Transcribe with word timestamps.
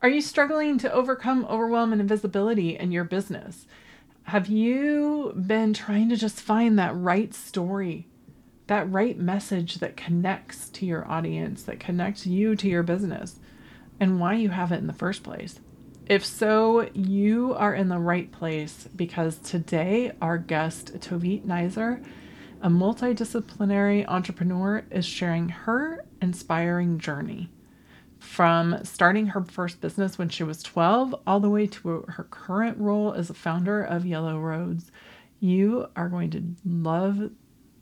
Are 0.00 0.08
you 0.08 0.20
struggling 0.20 0.78
to 0.78 0.92
overcome 0.92 1.44
overwhelm 1.46 1.90
and 1.90 2.00
invisibility 2.00 2.76
in 2.76 2.92
your 2.92 3.02
business? 3.02 3.66
Have 4.24 4.46
you 4.46 5.32
been 5.34 5.74
trying 5.74 6.08
to 6.10 6.16
just 6.16 6.40
find 6.40 6.78
that 6.78 6.94
right 6.94 7.34
story, 7.34 8.06
that 8.68 8.88
right 8.88 9.18
message 9.18 9.76
that 9.76 9.96
connects 9.96 10.68
to 10.70 10.86
your 10.86 11.10
audience, 11.10 11.64
that 11.64 11.80
connects 11.80 12.28
you 12.28 12.54
to 12.54 12.68
your 12.68 12.84
business, 12.84 13.40
and 13.98 14.20
why 14.20 14.34
you 14.34 14.50
have 14.50 14.70
it 14.70 14.78
in 14.78 14.86
the 14.86 14.92
first 14.92 15.24
place? 15.24 15.58
If 16.06 16.24
so, 16.24 16.88
you 16.94 17.54
are 17.54 17.74
in 17.74 17.88
the 17.88 17.98
right 17.98 18.30
place 18.30 18.88
because 18.94 19.38
today 19.38 20.12
our 20.22 20.38
guest, 20.38 20.94
Tovit 21.00 21.44
Neizer, 21.44 22.04
a 22.62 22.68
multidisciplinary 22.68 24.06
entrepreneur, 24.06 24.84
is 24.92 25.04
sharing 25.04 25.48
her 25.48 26.04
inspiring 26.22 27.00
journey 27.00 27.50
from 28.18 28.78
starting 28.84 29.26
her 29.28 29.42
first 29.42 29.80
business 29.80 30.18
when 30.18 30.28
she 30.28 30.42
was 30.42 30.62
12 30.62 31.14
all 31.26 31.40
the 31.40 31.50
way 31.50 31.66
to 31.66 32.04
her 32.08 32.24
current 32.30 32.78
role 32.78 33.12
as 33.12 33.30
a 33.30 33.34
founder 33.34 33.82
of 33.82 34.06
Yellow 34.06 34.38
Roads. 34.38 34.90
You 35.40 35.86
are 35.96 36.08
going 36.08 36.30
to 36.30 36.42
love 36.64 37.30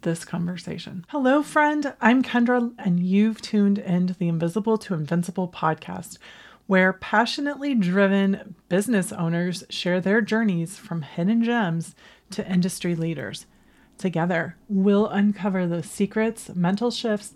this 0.03 0.25
conversation. 0.25 1.05
Hello, 1.09 1.43
friend. 1.43 1.95
I'm 2.01 2.23
Kendra, 2.23 2.73
and 2.79 3.01
you've 3.01 3.43
tuned 3.43 3.79
into 3.79 4.15
the 4.15 4.29
Invisible 4.29 4.79
to 4.79 4.95
Invincible 4.95 5.49
podcast, 5.49 6.19
where 6.67 6.93
passionately 6.93 7.75
driven 7.75 8.55
business 8.69 9.13
owners 9.13 9.65
share 9.69 10.01
their 10.01 10.21
journeys 10.21 10.77
from 10.77 11.03
hidden 11.03 11.43
gems 11.43 11.95
to 12.31 12.49
industry 12.49 12.95
leaders. 12.95 13.47
Together, 13.99 14.57
we'll 14.69 15.09
uncover 15.09 15.67
the 15.67 15.83
secrets, 15.83 16.55
mental 16.55 16.91
shifts, 16.91 17.35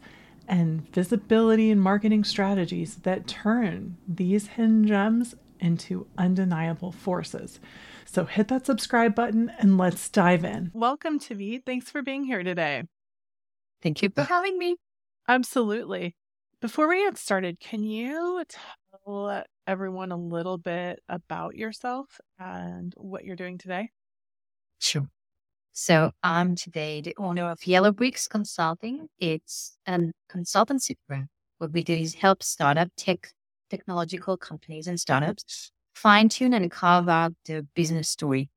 and 0.50 0.92
visibility 0.92 1.70
and 1.70 1.80
marketing 1.80 2.24
strategies 2.24 2.96
that 2.96 3.28
turn 3.28 3.96
these 4.06 4.48
hidden 4.48 4.84
gems 4.84 5.36
into 5.60 6.08
undeniable 6.18 6.90
forces. 6.90 7.60
So 8.04 8.24
hit 8.24 8.48
that 8.48 8.66
subscribe 8.66 9.14
button 9.14 9.52
and 9.60 9.78
let's 9.78 10.08
dive 10.08 10.44
in. 10.44 10.72
Welcome 10.74 11.20
to 11.20 11.36
me. 11.36 11.62
Thanks 11.64 11.88
for 11.88 12.02
being 12.02 12.24
here 12.24 12.42
today. 12.42 12.82
Thank 13.80 14.02
you 14.02 14.10
for 14.10 14.24
having 14.24 14.58
me. 14.58 14.74
Absolutely. 15.28 16.16
Before 16.60 16.88
we 16.88 17.04
get 17.04 17.16
started, 17.16 17.60
can 17.60 17.84
you 17.84 18.42
tell 18.48 19.44
everyone 19.68 20.10
a 20.10 20.16
little 20.16 20.58
bit 20.58 20.98
about 21.08 21.54
yourself 21.54 22.20
and 22.40 22.92
what 22.96 23.24
you're 23.24 23.36
doing 23.36 23.56
today? 23.56 23.90
Sure. 24.80 25.08
So 25.72 26.10
I'm 26.22 26.56
today 26.56 27.00
the 27.00 27.14
owner 27.16 27.50
of 27.50 27.66
Yellow 27.66 27.92
Bricks 27.92 28.26
Consulting. 28.26 29.08
It's 29.18 29.76
a 29.86 29.98
consultancy 30.30 30.96
firm. 31.08 31.28
What 31.58 31.72
we 31.72 31.84
do 31.84 31.94
is 31.94 32.14
help 32.14 32.42
startup 32.42 32.88
tech 32.96 33.32
technological 33.70 34.36
companies 34.36 34.88
and 34.88 34.98
startups 34.98 35.70
fine 35.94 36.28
tune 36.28 36.54
and 36.54 36.70
carve 36.70 37.08
out 37.08 37.34
the 37.44 37.66
business 37.74 38.08
story. 38.08 38.48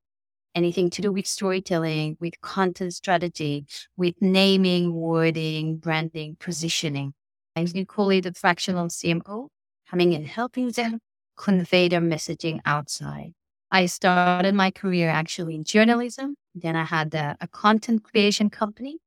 Anything 0.54 0.88
to 0.90 1.02
do 1.02 1.12
with 1.12 1.26
storytelling, 1.26 2.16
with 2.20 2.40
content 2.40 2.94
strategy, 2.94 3.66
with 3.96 4.14
naming, 4.20 4.94
wording, 4.94 5.76
branding, 5.76 6.36
positioning. 6.38 7.12
I 7.56 7.64
can 7.66 7.86
call 7.86 8.10
it 8.10 8.26
a 8.26 8.32
fractional 8.32 8.86
CMO, 8.86 9.48
coming 9.90 10.14
and 10.14 10.26
helping 10.26 10.70
them 10.70 11.00
convey 11.36 11.88
their 11.88 12.00
messaging 12.00 12.60
outside. 12.64 13.32
I 13.70 13.86
started 13.86 14.54
my 14.54 14.70
career 14.70 15.08
actually 15.10 15.56
in 15.56 15.64
journalism. 15.64 16.36
Then 16.54 16.76
I 16.76 16.84
had 16.84 17.14
a, 17.14 17.36
a 17.40 17.48
content 17.48 18.04
creation 18.04 18.50
company. 18.50 18.98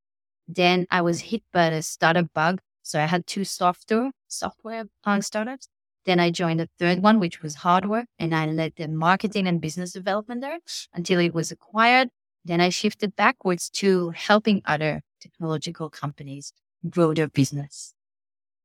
Then 0.48 0.86
I 0.92 1.02
was 1.02 1.20
hit 1.22 1.44
by 1.52 1.68
a 1.68 1.82
startup 1.82 2.34
bug. 2.34 2.62
So 2.84 3.00
I 3.02 3.06
had 3.06 3.28
two 3.28 3.44
software 3.44 4.12
software 4.28 4.86
uh, 5.04 5.22
startups. 5.22 5.68
Then 6.06 6.22
I 6.22 6.32
joined 6.32 6.62
a 6.62 6.70
third 6.80 7.04
one, 7.04 7.20
which 7.20 7.42
was 7.42 7.56
hardware, 7.56 8.06
and 8.18 8.34
I 8.34 8.46
led 8.46 8.74
the 8.78 8.88
marketing 8.88 9.46
and 9.46 9.60
business 9.60 9.92
development 9.92 10.40
there 10.40 10.60
until 10.94 11.20
it 11.20 11.34
was 11.34 11.52
acquired. 11.52 12.10
Then 12.46 12.62
I 12.62 12.70
shifted 12.70 13.18
backwards 13.18 13.70
to 13.72 14.12
helping 14.12 14.62
other 14.64 15.02
technological 15.20 15.90
companies 15.90 16.54
grow 16.90 17.14
their 17.14 17.28
business. 17.28 17.94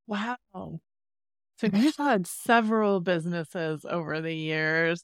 Wow. 0.07 0.37
So 0.55 1.69
you've 1.73 1.97
had 1.97 2.29
several 2.29 3.01
businesses 3.01 3.85
over 3.89 4.21
the 4.21 4.35
years. 4.35 5.03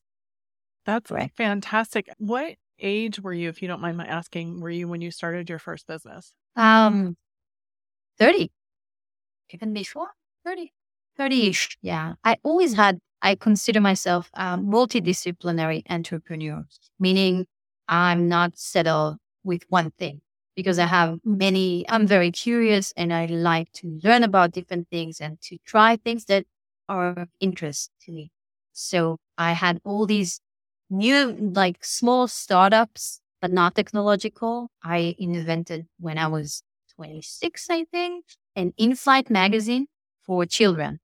That's 0.87 1.11
right. 1.11 1.33
fantastic. 1.37 2.09
What 2.19 2.55
age 2.81 3.21
were 3.21 3.33
you, 3.33 3.49
if 3.49 3.63
you 3.63 3.69
don't 3.69 3.81
mind 3.81 3.97
my 3.97 4.07
asking, 4.07 4.61
were 4.61 4.71
you 4.71 4.89
when 4.89 5.01
you 5.01 5.11
started 5.11 5.49
your 5.49 5.59
first 5.59 5.87
business? 5.87 6.33
Um, 6.57 7.17
30. 8.19 8.51
Even 9.51 9.73
before 9.73 10.09
30, 10.45 10.73
30-ish. 11.19 11.79
Yeah. 11.83 12.15
I 12.25 12.37
always 12.43 12.75
had, 12.75 12.99
I 13.23 13.35
consider 13.35 13.81
myself 13.81 14.31
a 14.35 14.59
multidisciplinary 14.59 15.83
entrepreneur, 15.89 16.65
meaning 16.99 17.47
I'm 17.89 18.29
not 18.29 18.59
settled 18.59 19.17
with 19.45 19.63
one 19.69 19.91
thing 19.99 20.21
because 20.55 20.79
I 20.79 20.87
have 20.87 21.19
many, 21.25 21.87
I'm 21.89 22.07
very 22.07 22.31
curious 22.31 22.93
and 22.97 23.13
I 23.13 23.27
like 23.27 23.73
to 23.75 23.99
learn 24.03 24.23
about 24.23 24.53
different 24.53 24.89
things 24.91 25.21
and 25.21 25.41
to 25.43 25.57
try 25.65 25.97
things 25.97 26.27
that 26.27 26.45
are 26.89 27.11
of 27.11 27.29
interest 27.41 27.91
to 28.03 28.13
me. 28.13 28.31
So 28.73 29.19
I 29.37 29.53
had 29.53 29.81
all 29.85 30.05
these 30.07 30.41
new, 30.91 31.33
like 31.55 31.85
small 31.85 32.29
startups, 32.29 33.21
but 33.41 33.53
not 33.53 33.75
technological. 33.75 34.71
I 34.83 35.15
invented 35.19 35.87
when 35.99 36.19
I 36.19 36.27
was 36.29 36.63
26, 36.97 37.71
I 37.71 37.85
think, 37.85 38.25
an 38.57 38.73
in-flight 38.77 39.31
magazine 39.31 39.87
for 40.23 40.45
children. 40.47 41.01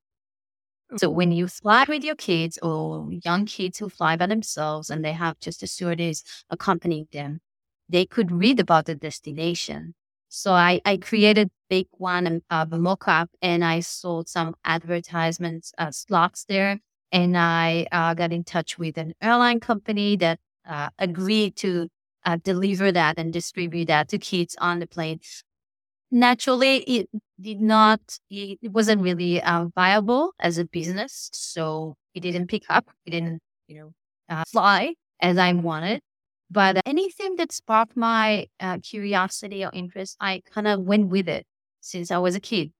So 0.96 1.10
when 1.10 1.32
you 1.32 1.48
fly 1.48 1.84
with 1.88 2.04
your 2.04 2.14
kids 2.14 2.58
or 2.62 3.08
young 3.24 3.46
kids 3.46 3.78
who 3.78 3.88
fly 3.88 4.16
by 4.16 4.26
themselves 4.26 4.90
and 4.90 5.04
they 5.04 5.12
have 5.12 5.40
just 5.40 5.62
a 5.62 5.66
stewardess 5.66 6.22
accompanying 6.50 7.08
them, 7.12 7.40
they 7.88 8.06
could 8.06 8.30
read 8.30 8.60
about 8.60 8.86
the 8.86 8.94
destination. 8.94 9.94
So 10.28 10.52
I, 10.52 10.80
I 10.84 10.96
created 10.98 11.50
big 11.68 11.86
one, 11.92 12.42
of 12.50 12.72
a 12.72 12.78
mock-up 12.78 13.30
and 13.42 13.64
I 13.64 13.80
sold 13.80 14.28
some 14.28 14.54
advertisements, 14.64 15.72
uh, 15.78 15.90
slots 15.90 16.44
there 16.44 16.80
and 17.12 17.36
I 17.36 17.86
uh, 17.92 18.14
got 18.14 18.32
in 18.32 18.44
touch 18.44 18.78
with 18.78 18.98
an 18.98 19.14
airline 19.22 19.60
company 19.60 20.16
that 20.16 20.38
uh, 20.68 20.90
agreed 20.98 21.56
to 21.56 21.88
uh, 22.24 22.38
deliver 22.42 22.90
that 22.92 23.18
and 23.18 23.32
distribute 23.32 23.86
that 23.86 24.08
to 24.08 24.18
kids 24.18 24.56
on 24.60 24.78
the 24.78 24.86
plane. 24.86 25.20
Naturally, 26.10 26.78
it 26.78 27.08
did 27.40 27.60
not, 27.60 28.00
it 28.30 28.72
wasn't 28.72 29.02
really 29.02 29.42
uh, 29.42 29.66
viable 29.74 30.32
as 30.38 30.58
a 30.58 30.64
business. 30.64 31.30
So 31.32 31.96
it 32.14 32.20
didn't 32.20 32.46
pick 32.48 32.64
up. 32.68 32.86
It 33.04 33.10
didn't, 33.10 33.40
you 33.66 33.80
know, 33.80 33.92
uh, 34.28 34.44
fly 34.46 34.94
as 35.20 35.38
I 35.38 35.52
wanted. 35.52 36.00
But 36.50 36.80
anything 36.86 37.36
that 37.36 37.52
sparked 37.52 37.96
my 37.96 38.46
uh, 38.60 38.78
curiosity 38.78 39.64
or 39.64 39.70
interest, 39.72 40.16
I 40.20 40.42
kind 40.52 40.68
of 40.68 40.80
went 40.80 41.08
with 41.08 41.28
it 41.28 41.46
since 41.80 42.10
I 42.10 42.18
was 42.18 42.34
a 42.34 42.40
kid. 42.40 42.72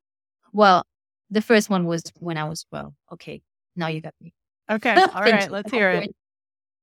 Well, 0.53 0.85
the 1.31 1.43
first 1.43 1.69
one 1.71 1.87
was 1.87 2.05
when 2.21 2.37
I 2.37 2.45
was 2.45 2.65
12. 2.65 2.93
Okay, 3.15 3.43
now 3.77 3.89
you 3.89 4.01
got 4.01 4.15
me. 4.21 4.33
Okay. 4.71 4.95
All 5.15 5.23
right. 5.23 5.51
Let's 5.51 5.71
hear 5.71 5.91
it. 5.91 6.15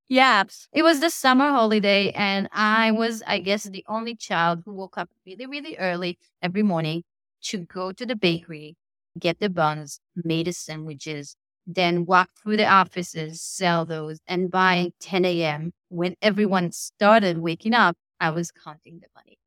Yeah. 0.07 0.43
It 0.73 0.83
was 0.83 0.99
the 0.99 1.09
summer 1.09 1.49
holiday, 1.49 2.11
and 2.11 2.49
I 2.51 2.91
was, 2.91 3.23
I 3.25 3.39
guess, 3.39 3.63
the 3.63 3.85
only 3.87 4.15
child 4.15 4.63
who 4.65 4.73
woke 4.73 4.97
up 4.97 5.09
really, 5.25 5.45
really 5.45 5.77
early 5.77 6.17
every 6.41 6.63
morning 6.63 7.03
to 7.43 7.59
go 7.59 7.91
to 7.91 8.05
the 8.05 8.15
bakery, 8.15 8.75
get 9.17 9.39
the 9.39 9.49
buns, 9.49 9.99
made 10.15 10.47
the 10.47 10.53
sandwiches, 10.53 11.35
then 11.65 12.05
walk 12.05 12.29
through 12.41 12.57
the 12.57 12.67
offices, 12.67 13.41
sell 13.41 13.85
those. 13.85 14.19
And 14.27 14.51
by 14.51 14.91
10 14.99 15.25
a.m., 15.25 15.71
when 15.89 16.15
everyone 16.21 16.71
started 16.71 17.39
waking 17.39 17.73
up, 17.73 17.95
I 18.19 18.29
was 18.29 18.51
counting 18.51 18.99
the 18.99 19.07
money. 19.15 19.37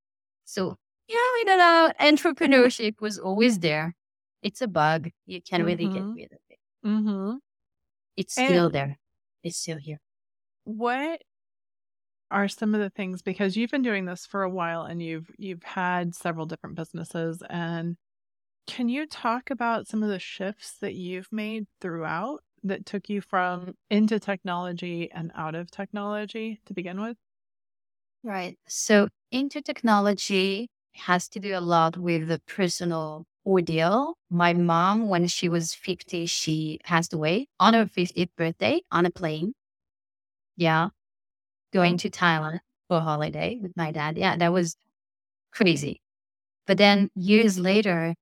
So, 0.45 0.77
yeah, 1.09 1.17
I 1.17 1.43
don't 1.47 1.59
know. 1.59 1.93
Entrepreneurship 2.01 3.01
was 3.01 3.19
always 3.19 3.59
there. 3.59 3.95
It's 4.43 4.61
a 4.61 4.69
bug. 4.69 5.11
You 5.27 5.41
can't 5.41 5.65
really 5.65 5.87
mm-hmm. 5.87 6.15
get 6.15 6.23
rid 6.23 6.33
of 6.33 6.33
it. 6.33 6.41
Mm-hmm. 6.85 7.37
It's 8.17 8.39
and 8.39 8.49
still 8.49 8.71
there. 8.71 8.99
It's 9.43 9.59
still 9.59 9.79
here. 9.79 10.01
What 10.65 11.23
are 12.31 12.49
some 12.49 12.75
of 12.75 12.81
the 12.81 12.91
things 12.91 13.23
because 13.23 13.57
you've 13.57 13.71
been 13.71 13.83
doing 13.83 14.07
this 14.07 14.27
for 14.27 14.43
a 14.43 14.51
while 14.51 14.83
and 14.83 15.03
you've 15.03 15.31
you've 15.39 15.63
had 15.63 16.15
several 16.15 16.47
different 16.47 16.77
businesses 16.77 17.43
and 17.51 17.97
can 18.67 18.89
you 18.89 19.07
talk 19.07 19.51
about 19.51 19.89
some 19.89 20.03
of 20.03 20.09
the 20.11 20.19
shifts 20.19 20.79
that 20.81 20.95
you've 20.95 21.33
made 21.33 21.67
throughout 21.81 22.43
that 22.65 22.87
took 22.87 23.09
you 23.11 23.21
from 23.21 23.75
into 23.91 24.21
technology 24.21 25.11
and 25.13 25.33
out 25.35 25.55
of 25.55 25.71
technology 25.71 26.61
to 26.67 26.75
begin 26.75 27.01
with? 27.01 27.17
Right. 28.23 28.59
So 28.67 29.09
into 29.31 29.61
technology 29.61 30.69
has 30.95 31.29
to 31.31 31.41
do 31.41 31.57
a 31.57 31.61
lot 31.61 31.97
with 31.97 32.29
the 32.29 32.41
personal 32.47 33.27
ordeal. 33.47 34.15
My 34.31 34.53
mom, 34.53 35.09
when 35.09 35.27
she 35.27 35.49
was 35.49 35.75
50, 35.75 36.27
she 36.27 36.81
passed 36.85 37.13
away 37.13 37.49
on 37.61 37.75
her 37.75 37.87
50th 37.87 38.31
birthday 38.37 38.81
on 38.91 39.07
a 39.07 39.11
plane. 39.11 39.55
Yeah. 40.57 40.89
Going 41.73 41.97
to 41.99 42.11
Thailand 42.11 42.61
for 42.89 42.99
a 42.99 43.01
holiday 43.01 43.59
with 43.61 43.77
my 43.77 43.91
dad. 43.91 44.17
Yeah, 44.17 44.37
that 44.37 44.53
was 44.53 44.77
crazy. 45.53 46.01
But 46.67 46.79
then 46.79 47.11
years 47.15 47.59
later, 47.59 48.15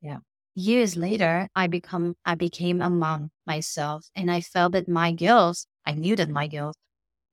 yeah, 0.00 0.18
years 0.54 0.96
later, 0.96 1.48
I 1.54 1.66
become 1.66 2.16
I 2.24 2.34
became 2.34 2.82
a 2.82 2.90
mom 2.90 3.30
myself, 3.46 4.06
and 4.14 4.30
I 4.30 4.40
felt 4.40 4.72
that 4.72 4.88
my 4.88 5.12
girls, 5.12 5.66
I 5.84 5.92
knew 5.92 6.16
that 6.16 6.28
my 6.28 6.48
girls 6.48 6.76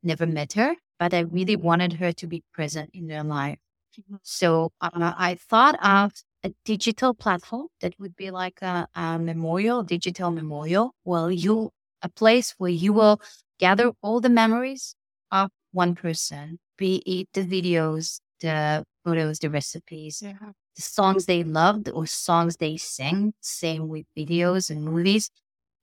never 0.04 0.26
met 0.26 0.54
her, 0.54 0.76
but 1.00 1.14
I 1.14 1.20
really 1.20 1.56
wanted 1.56 1.94
her 1.94 2.12
to 2.14 2.28
be 2.28 2.44
present 2.54 2.92
in 2.94 3.08
their 3.08 3.24
life. 3.24 3.60
Mm-hmm. 4.00 4.16
So 4.24 4.72
uh, 4.82 5.14
I 5.18 5.36
thought 5.36 5.78
of 5.84 6.14
a 6.44 6.54
digital 6.66 7.14
platform 7.14 7.68
that 7.82 7.94
would 8.00 8.16
be 8.16 8.32
like 8.32 8.62
a, 8.62 8.88
a 8.96 9.18
memorial, 9.20 9.84
digital 9.84 10.32
memorial. 10.32 10.94
Well, 11.06 11.32
you 11.32 11.72
a 12.02 12.10
place 12.10 12.54
where 12.58 12.70
you 12.70 12.94
will 12.94 13.22
gather 13.60 13.92
all 14.02 14.20
the 14.20 14.30
memories 14.30 14.96
of 15.32 15.50
one 15.72 15.96
person, 15.96 16.60
be 16.78 17.02
it 17.06 17.30
the 17.34 17.46
videos, 17.46 18.20
the 18.42 18.84
photos, 19.06 19.40
the 19.40 19.50
recipes, 19.50 20.22
yeah. 20.22 20.34
the 20.76 20.82
songs 20.82 21.26
they 21.26 21.44
loved 21.44 21.90
or 21.90 22.06
songs 22.06 22.58
they 22.58 22.78
sang. 22.78 23.34
Same 23.42 23.88
with 23.88 24.06
videos 24.18 24.70
and 24.70 24.84
movies. 24.84 25.30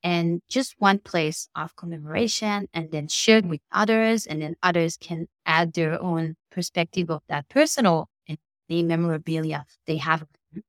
And 0.03 0.41
just 0.49 0.75
one 0.79 0.99
place 0.99 1.49
of 1.55 1.77
commemoration 1.77 2.69
and 2.73 2.91
then 2.91 3.09
shared 3.09 3.47
with 3.47 3.61
others. 3.73 4.27
And 4.27 4.41
then 4.41 4.57
others 4.63 4.97
can 4.97 5.27
add 5.45 5.75
their 5.75 6.01
own 6.01 6.37
perspective 6.51 7.11
of 7.11 7.23
that 7.29 7.49
personal 7.49 8.09
and 8.27 8.39
the 8.69 8.83
memorabilia 8.83 9.65
they 9.87 9.99
have 9.99 10.25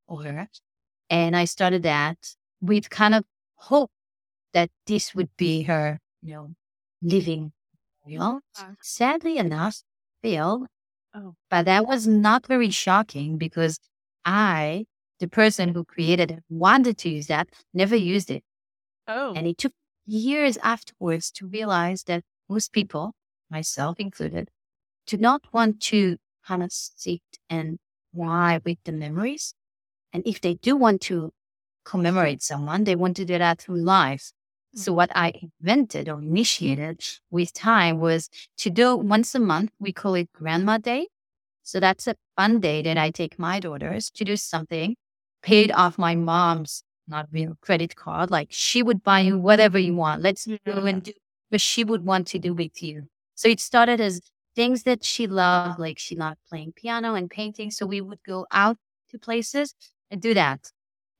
or. 0.08 0.48
And 1.10 1.36
I 1.36 1.46
started 1.46 1.84
that 1.84 2.18
with 2.62 2.90
kind 2.90 3.16
of 3.16 3.26
hope 3.56 3.92
that 4.54 4.70
this 4.88 5.14
would 5.16 5.30
be 5.38 5.64
her, 5.64 6.00
you 6.22 6.34
know, 6.34 6.50
living 7.02 7.52
real. 8.06 8.42
Sadly 8.82 9.38
enough, 9.38 9.82
failed 10.22 10.68
Oh. 11.14 11.36
But 11.50 11.66
that 11.66 11.86
was 11.86 12.08
not 12.08 12.48
very 12.48 12.70
shocking 12.70 13.38
because 13.38 13.80
I, 14.24 14.86
the 15.20 15.28
person 15.28 15.74
who 15.74 15.84
created 15.84 16.32
it, 16.32 16.44
wanted 16.50 16.98
to 17.00 17.10
use 17.10 17.28
that, 17.28 17.50
never 17.74 17.96
used 17.96 18.32
it. 18.32 18.44
Oh. 19.08 19.34
And 19.34 19.46
it 19.48 19.58
took 19.58 19.74
years 20.06 20.58
afterwards 20.64 21.32
to 21.32 21.48
realize 21.48 22.04
that 22.04 22.24
most 22.50 22.72
people, 22.72 23.14
myself 23.50 24.00
included, 24.00 24.50
do 25.06 25.18
not 25.18 25.42
want 25.52 25.82
to 25.82 26.18
kind 26.46 26.64
of 26.64 26.72
sit 26.72 27.22
and 27.50 27.78
why 28.14 28.62
with 28.66 28.78
the 28.86 28.92
memories. 28.92 29.54
And 30.14 30.24
if 30.26 30.42
they 30.42 30.56
do 30.56 30.76
want 30.76 31.02
to 31.02 31.32
commemorate 31.86 32.42
someone, 32.42 32.84
they 32.84 32.96
want 32.96 33.16
to 33.18 33.26
do 33.26 33.38
that 33.38 33.62
through 33.62 33.82
life. 33.82 34.32
So 34.76 34.92
mm. 34.92 34.96
what 34.96 35.12
I 35.16 35.34
invented 35.62 36.10
or 36.10 36.22
initiated 36.22 37.04
with 37.30 37.54
time 37.54 38.00
was 38.00 38.30
to 38.58 38.70
do 38.70 38.96
once 38.96 39.36
a 39.36 39.40
month. 39.40 39.72
We 39.80 39.92
call 39.92 40.16
it 40.16 40.32
Grandma 40.34 40.78
Day. 40.78 41.08
So 41.64 41.80
that's 41.80 42.08
a 42.08 42.16
fun 42.36 42.60
day 42.60 42.82
that 42.82 42.98
I 42.98 43.12
take 43.12 43.38
my 43.38 43.60
daughters 43.60 44.10
to 44.12 44.24
do 44.24 44.36
something 44.36 44.96
paid 45.42 45.70
mm. 45.70 45.78
off 45.78 45.98
my 45.98 46.16
mom's 46.16 46.84
not 47.08 47.28
real 47.32 47.58
credit 47.62 47.96
card. 47.96 48.32
Like 48.32 48.48
she 48.52 48.82
would 48.84 49.04
buy 49.04 49.22
you 49.22 49.38
whatever 49.38 49.78
you 49.78 49.96
want. 49.96 50.22
Let's 50.22 50.46
go 50.46 50.58
mm-hmm. 50.66 50.88
and 50.88 51.04
do 51.04 51.12
what 51.50 51.62
she 51.62 51.84
would 51.84 52.06
want 52.06 52.28
to 52.28 52.40
do 52.40 52.54
with 52.54 52.82
you. 52.82 53.04
So 53.36 53.50
it 53.50 53.60
started 53.60 54.00
as 54.00 54.22
things 54.56 54.84
that 54.84 55.04
she 55.04 55.28
loved, 55.28 55.80
like 55.80 56.00
she 56.00 56.16
loved 56.16 56.38
playing 56.48 56.74
piano 56.76 57.16
and 57.16 57.30
painting. 57.30 57.72
So 57.72 57.86
we 57.86 58.02
would 58.02 58.20
go 58.26 58.46
out 58.52 58.78
to 59.10 59.20
places 59.20 59.76
do 60.20 60.34
that 60.34 60.72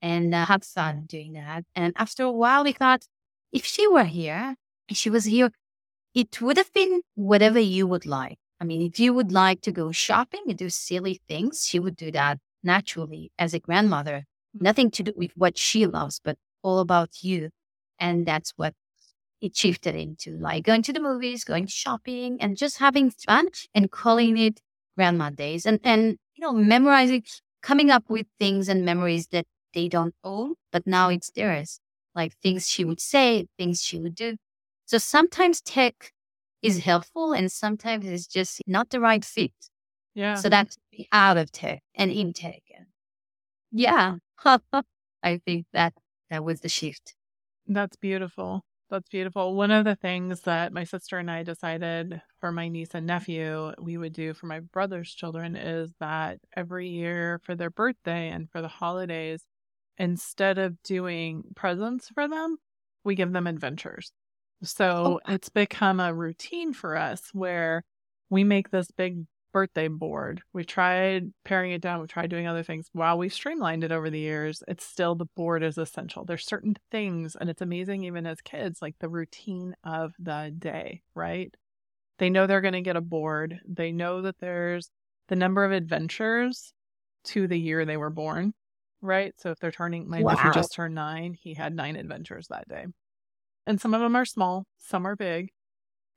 and 0.02 0.34
uh, 0.34 0.46
have 0.46 0.64
fun 0.64 1.06
doing 1.08 1.34
that. 1.34 1.64
And 1.76 1.94
after 1.98 2.24
a 2.24 2.32
while, 2.32 2.64
we 2.64 2.72
thought, 2.72 3.06
if 3.52 3.66
she 3.66 3.88
were 3.88 4.06
here 4.06 4.56
and 4.88 4.98
she 4.98 5.10
was 5.10 5.26
here, 5.26 5.52
it 6.14 6.42
would 6.42 6.58
have 6.58 6.74
been 6.74 7.02
whatever 7.16 7.60
you 7.60 7.88
would 7.88 8.06
like. 8.06 8.38
I 8.60 8.64
mean, 8.64 8.82
if 8.82 9.00
you 9.00 9.14
would 9.14 9.32
like 9.32 9.62
to 9.62 9.72
go 9.72 9.92
shopping 9.92 10.42
and 10.48 10.58
do 10.58 10.70
silly 10.70 11.22
things, 11.28 11.66
she 11.66 11.80
would 11.80 11.96
do 11.96 12.12
that 12.12 12.40
naturally 12.64 13.32
as 13.40 13.54
a 13.54 13.60
grandmother. 13.60 14.26
Nothing 14.54 14.92
to 14.92 15.04
do 15.04 15.14
with 15.16 15.32
what 15.36 15.58
she 15.58 15.86
loves, 15.88 16.20
but 16.24 16.38
all 16.62 16.80
about 16.80 17.24
you. 17.24 17.50
And 18.00 18.26
that's 18.26 18.54
what 18.58 18.74
it 19.42 19.56
shifted 19.56 19.96
into 19.96 20.38
like 20.38 20.64
going 20.64 20.84
to 20.84 20.94
the 20.94 21.00
movies, 21.00 21.44
going 21.44 21.68
shopping 21.68 22.38
and 22.40 22.58
just 22.58 22.78
having 22.78 23.10
fun 23.10 23.48
and 23.74 23.90
calling 23.90 24.38
it 24.38 24.62
grandma 24.96 25.30
days 25.30 25.66
and, 25.66 25.80
and, 25.84 26.18
you 26.36 26.42
know, 26.42 26.54
memorizing, 26.54 27.24
coming 27.62 27.92
up 27.92 28.04
with 28.10 28.28
things 28.40 28.68
and 28.70 28.86
memories 28.86 29.28
that 29.28 29.46
they 29.74 29.88
don't 29.88 30.16
own, 30.24 30.56
but 30.72 30.86
now 30.86 31.10
it's 31.10 31.32
theirs 31.32 31.80
like 32.16 32.34
things 32.42 32.68
she 32.68 32.84
would 32.84 33.00
say, 33.00 33.48
things 33.58 33.82
she 33.82 34.00
would 34.00 34.16
do. 34.16 34.38
So 34.86 34.98
sometimes 34.98 35.62
tech 35.62 36.12
is 36.62 36.80
helpful 36.80 37.34
and 37.34 37.52
sometimes 37.52 38.06
it's 38.06 38.28
just 38.28 38.62
not 38.68 38.90
the 38.90 39.00
right 39.00 39.24
fit. 39.24 39.54
Yeah. 40.14 40.36
So 40.36 40.50
that's 40.50 40.78
out 41.12 41.38
of 41.38 41.52
tech 41.52 41.82
and 41.96 42.12
in 42.12 42.34
tech. 42.34 42.62
Yeah. 43.72 44.16
I 45.24 45.38
think 45.46 45.68
that 45.74 45.94
that 46.30 46.44
was 46.44 46.62
the 46.62 46.70
shift. 46.70 47.16
That's 47.68 47.96
beautiful. 47.96 48.64
That's 48.92 49.08
beautiful. 49.08 49.56
One 49.56 49.72
of 49.72 49.86
the 49.86 49.96
things 49.96 50.42
that 50.42 50.74
my 50.74 50.84
sister 50.84 51.18
and 51.18 51.32
I 51.32 51.44
decided 51.44 52.22
for 52.42 52.52
my 52.52 52.68
niece 52.68 52.90
and 52.94 53.08
nephew 53.08 53.72
we 53.80 53.96
would 53.96 54.12
do 54.12 54.34
for 54.34 54.48
my 54.48 54.60
brother's 54.60 55.14
children 55.14 55.56
is 55.56 55.94
that 56.02 56.40
every 56.58 56.90
year 56.90 57.40
for 57.46 57.56
their 57.56 57.70
birthday 57.70 58.28
and 58.28 58.52
for 58.52 58.62
the 58.62 58.68
holidays, 58.68 59.46
instead 59.98 60.58
of 60.58 60.84
doing 60.84 61.46
presents 61.56 62.10
for 62.10 62.28
them, 62.28 62.58
we 63.06 63.16
give 63.16 63.32
them 63.32 63.48
adventures. 63.48 64.12
Oh, 64.62 64.66
so 64.66 65.20
oh. 65.26 65.32
it's 65.34 65.48
become 65.48 66.02
a 66.02 66.14
routine 66.14 66.74
for 66.74 66.98
us 66.98 67.30
where 67.32 67.86
we 68.30 68.44
make 68.44 68.72
this 68.72 68.92
big 68.92 69.24
birthday 69.52 69.88
board. 69.88 70.42
We 70.54 70.64
tried 70.64 71.34
paring 71.44 71.72
it 71.72 71.82
down, 71.82 72.02
we 72.02 72.08
tried 72.08 72.30
doing 72.30 72.48
other 72.48 72.64
things. 72.64 72.88
While 72.94 73.18
we've 73.18 73.34
streamlined 73.34 73.84
it 73.84 73.92
over 73.92 74.10
the 74.10 74.20
years, 74.20 74.64
it's 74.68 74.86
still 74.86 75.16
the 75.16 75.28
board 75.36 75.64
is 75.64 75.78
essential. 75.78 76.26
There's 76.26 76.46
certain 76.46 76.76
things, 76.92 77.36
and 77.36 77.50
it's 77.50 77.62
amazing 77.62 78.04
even 78.04 78.26
as 78.26 78.42
kids, 78.42 78.82
like 78.82 78.96
the 79.00 79.10
routine 79.10 79.76
of 79.84 80.14
the 80.20 80.54
day, 80.58 81.02
right? 81.16 81.54
They 82.20 82.30
know 82.30 82.48
they're 82.48 82.62
going 82.62 82.74
to 82.74 82.82
get 82.82 82.96
a 82.96 83.02
board. 83.02 83.60
They 83.68 83.92
know 83.92 84.22
that 84.22 84.40
there's 84.40 84.90
the 85.28 85.36
number 85.36 85.64
of 85.66 85.72
adventures 85.72 86.74
to 87.24 87.48
the 87.48 87.60
year 87.60 87.86
they 87.86 87.98
were 87.98 88.10
born 88.10 88.54
right? 89.02 89.34
So 89.38 89.52
if 89.52 89.60
they're 89.60 89.72
turning, 89.72 90.10
my 90.10 90.22
wow. 90.22 90.34
nephew 90.34 90.52
just 90.54 90.74
turned 90.74 90.96
nine, 90.96 91.34
he 91.34 91.54
had 91.54 91.76
nine 91.76 91.96
adventures 91.96 92.48
that 92.50 92.68
day. 92.68 92.86
And 93.68 93.80
some 93.80 93.94
of 93.94 94.02
them 94.02 94.16
are 94.16 94.26
small, 94.26 94.66
some 94.78 95.06
are 95.06 95.16
big. 95.16 95.50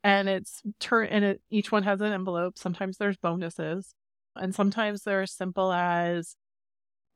And 0.05 0.29
it's 0.29 0.63
turn 0.81 1.09
and 1.09 1.25
it 1.25 1.43
each 1.51 1.73
one 1.73 1.85
has 1.85 2.03
an 2.03 2.13
envelope. 2.13 2.59
Sometimes 2.59 2.99
there's 2.99 3.19
bonuses. 3.19 3.95
And 4.37 4.55
sometimes 4.55 5.05
they're 5.05 5.23
as 5.23 5.33
simple 5.33 5.73
as 5.73 6.37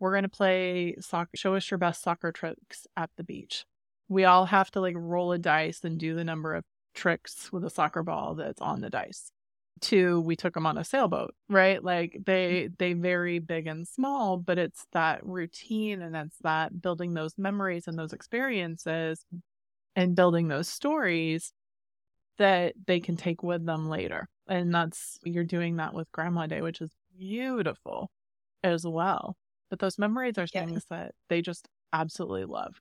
we're 0.00 0.14
gonna 0.14 0.28
play 0.28 0.96
soccer 1.00 1.36
show 1.36 1.54
us 1.56 1.70
your 1.70 1.78
best 1.78 2.02
soccer 2.02 2.32
tricks 2.32 2.86
at 2.96 3.10
the 3.16 3.24
beach. 3.24 3.64
We 4.08 4.24
all 4.24 4.46
have 4.46 4.70
to 4.72 4.80
like 4.80 4.94
roll 4.98 5.32
a 5.32 5.38
dice 5.38 5.84
and 5.84 5.98
do 5.98 6.14
the 6.14 6.24
number 6.24 6.54
of 6.54 6.64
tricks 6.94 7.52
with 7.52 7.64
a 7.64 7.70
soccer 7.70 8.02
ball 8.02 8.34
that's 8.36 8.60
on 8.60 8.80
the 8.80 8.90
dice 8.90 9.32
to 9.80 10.20
we 10.22 10.34
took 10.36 10.54
them 10.54 10.66
on 10.66 10.76
a 10.78 10.84
sailboat 10.84 11.34
right 11.48 11.84
like 11.84 12.18
they 12.26 12.68
they 12.78 12.94
vary 12.94 13.38
big 13.38 13.66
and 13.68 13.86
small 13.86 14.36
but 14.36 14.58
it's 14.58 14.86
that 14.92 15.24
routine 15.24 16.02
and 16.02 16.16
it's 16.16 16.38
that 16.42 16.82
building 16.82 17.14
those 17.14 17.38
memories 17.38 17.86
and 17.86 17.96
those 17.98 18.12
experiences 18.12 19.24
and 19.96 20.16
building 20.16 20.48
those 20.48 20.68
stories 20.68 21.52
that 22.38 22.74
they 22.86 23.00
can 23.00 23.16
take 23.16 23.42
with 23.42 23.64
them 23.66 23.88
later 23.88 24.28
and 24.48 24.74
that's 24.74 25.18
you're 25.24 25.44
doing 25.44 25.76
that 25.76 25.94
with 25.94 26.10
grandma 26.12 26.46
day 26.46 26.60
which 26.60 26.80
is 26.80 26.90
beautiful 27.18 28.10
as 28.62 28.86
well 28.86 29.36
but 29.70 29.78
those 29.78 29.98
memories 29.98 30.38
are 30.38 30.46
yeah. 30.52 30.64
things 30.64 30.84
that 30.90 31.12
they 31.28 31.42
just 31.42 31.68
absolutely 31.92 32.44
love 32.44 32.80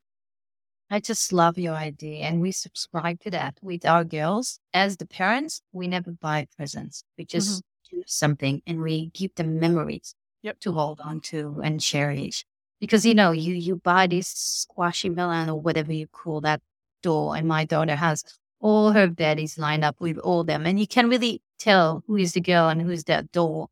I 0.89 0.99
just 0.99 1.33
love 1.33 1.57
your 1.57 1.75
idea. 1.75 2.25
And 2.25 2.41
we 2.41 2.51
subscribe 2.51 3.19
to 3.21 3.31
that 3.31 3.57
with 3.61 3.85
our 3.85 4.03
girls. 4.03 4.59
As 4.73 4.97
the 4.97 5.05
parents, 5.05 5.61
we 5.73 5.87
never 5.87 6.11
buy 6.11 6.47
presents. 6.55 7.03
We 7.17 7.25
just 7.25 7.61
mm-hmm. 7.61 7.97
do 7.97 8.03
something 8.07 8.61
and 8.65 8.81
we 8.81 9.07
give 9.07 9.35
them 9.35 9.59
memories 9.59 10.15
yep. 10.43 10.59
to 10.61 10.71
hold 10.71 11.01
on 11.01 11.19
to 11.21 11.59
and 11.63 11.81
cherish. 11.81 12.45
Because, 12.79 13.05
you 13.05 13.15
know, 13.15 13.31
you, 13.31 13.53
you 13.53 13.75
buy 13.75 14.07
this 14.07 14.27
squashy 14.29 15.09
melon 15.09 15.49
or 15.49 15.59
whatever 15.59 15.91
you 15.91 16.07
call 16.07 16.41
that 16.41 16.61
doll. 17.01 17.33
And 17.33 17.47
my 17.47 17.65
daughter 17.65 17.95
has 17.95 18.23
all 18.59 18.91
her 18.91 19.07
baddies 19.07 19.57
lined 19.57 19.83
up 19.83 19.99
with 19.99 20.17
all 20.19 20.43
them. 20.43 20.65
And 20.65 20.79
you 20.79 20.87
can 20.87 21.09
really 21.09 21.41
tell 21.59 22.03
who 22.07 22.15
is 22.15 22.33
the 22.33 22.41
girl 22.41 22.69
and 22.69 22.81
who's 22.81 23.03
the 23.03 23.27
doll. 23.31 23.69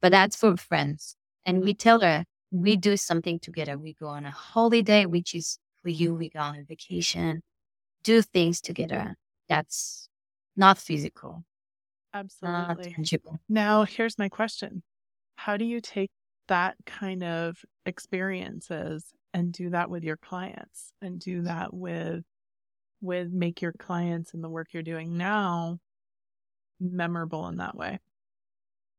But 0.00 0.12
that's 0.12 0.36
for 0.36 0.56
friends. 0.56 1.16
And 1.44 1.62
we 1.62 1.74
tell 1.74 2.00
her 2.00 2.24
we 2.50 2.76
do 2.76 2.96
something 2.96 3.38
together. 3.38 3.76
We 3.76 3.94
go 3.94 4.06
on 4.06 4.24
a 4.24 4.30
holiday, 4.30 5.06
which 5.06 5.34
is 5.34 5.58
for 5.82 5.88
you. 5.88 6.14
We 6.14 6.30
go 6.30 6.40
on 6.40 6.56
a 6.56 6.62
vacation, 6.62 7.42
do 8.02 8.22
things 8.22 8.60
together. 8.60 9.16
That's 9.48 10.08
not 10.56 10.78
physical. 10.78 11.44
Absolutely. 12.12 12.94
Not 12.96 13.40
now, 13.48 13.84
here's 13.84 14.18
my 14.18 14.28
question 14.28 14.82
How 15.36 15.56
do 15.56 15.64
you 15.64 15.80
take 15.80 16.10
that 16.48 16.76
kind 16.86 17.24
of 17.24 17.56
experiences 17.86 19.04
and 19.32 19.52
do 19.52 19.70
that 19.70 19.90
with 19.90 20.04
your 20.04 20.16
clients 20.16 20.92
and 21.02 21.18
do 21.18 21.42
that 21.42 21.74
with 21.74 22.22
with 23.04 23.30
make 23.30 23.62
your 23.62 23.72
clients 23.72 24.34
and 24.34 24.42
the 24.42 24.48
work 24.48 24.68
you're 24.72 24.82
doing 24.82 25.16
now 25.16 25.78
memorable 26.80 27.46
in 27.48 27.56
that 27.56 27.76
way 27.76 27.98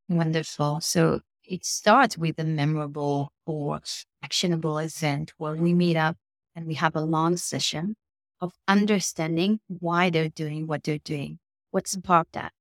wonderful 0.07 0.79
so 0.79 1.19
it 1.47 1.65
starts 1.65 2.17
with 2.17 2.39
a 2.39 2.43
memorable 2.43 3.31
or 3.45 3.79
actionable 4.23 4.77
event 4.79 5.33
where 5.37 5.55
we 5.55 5.73
meet 5.73 5.95
up 5.95 6.17
and 6.55 6.65
we 6.65 6.73
have 6.75 6.95
a 6.95 7.01
long 7.01 7.37
session 7.37 7.95
of 8.41 8.53
understanding 8.67 9.59
why 9.67 10.09
they're 10.09 10.29
doing 10.29 10.67
what 10.67 10.83
they're 10.83 10.97
doing. 10.97 11.39
What 11.71 11.87
sparked 11.87 12.33
that? 12.33 12.51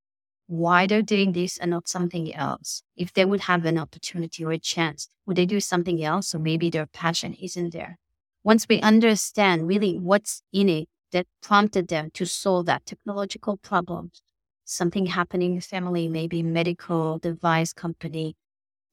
Why 0.47 0.87
they're 0.87 1.03
doing 1.03 1.33
this 1.33 1.57
and 1.57 1.71
not 1.71 1.89
something 1.89 2.35
else? 2.35 2.83
If 2.97 3.13
they 3.13 3.25
would 3.25 3.43
have 3.43 3.65
an 3.65 3.79
opportunity 3.79 4.45
or 4.45 4.53
a 4.53 4.59
chance, 4.59 5.09
would 5.27 5.37
they 5.37 5.47
do 5.47 5.61
something 5.61 6.03
else? 6.05 6.29
So 6.29 6.39
maybe 6.39 6.71
their 6.71 6.87
passion 6.87 7.35
isn't 7.35 7.73
there. 7.73 7.99
Once 8.43 8.67
we 8.69 8.81
understand 8.81 9.67
really 9.67 9.99
what's 9.99 10.43
in 10.53 10.69
it 10.69 10.89
that 11.15 11.27
prompted 11.41 11.89
them 11.89 12.11
to 12.13 12.27
solve 12.27 12.67
that 12.67 12.85
technological 12.85 13.57
problem, 13.57 14.11
something 14.65 15.07
happening 15.07 15.53
in 15.53 15.57
the 15.57 15.63
family, 15.63 16.09
maybe 16.09 16.43
medical 16.43 17.19
device 17.19 17.73
company, 17.73 18.37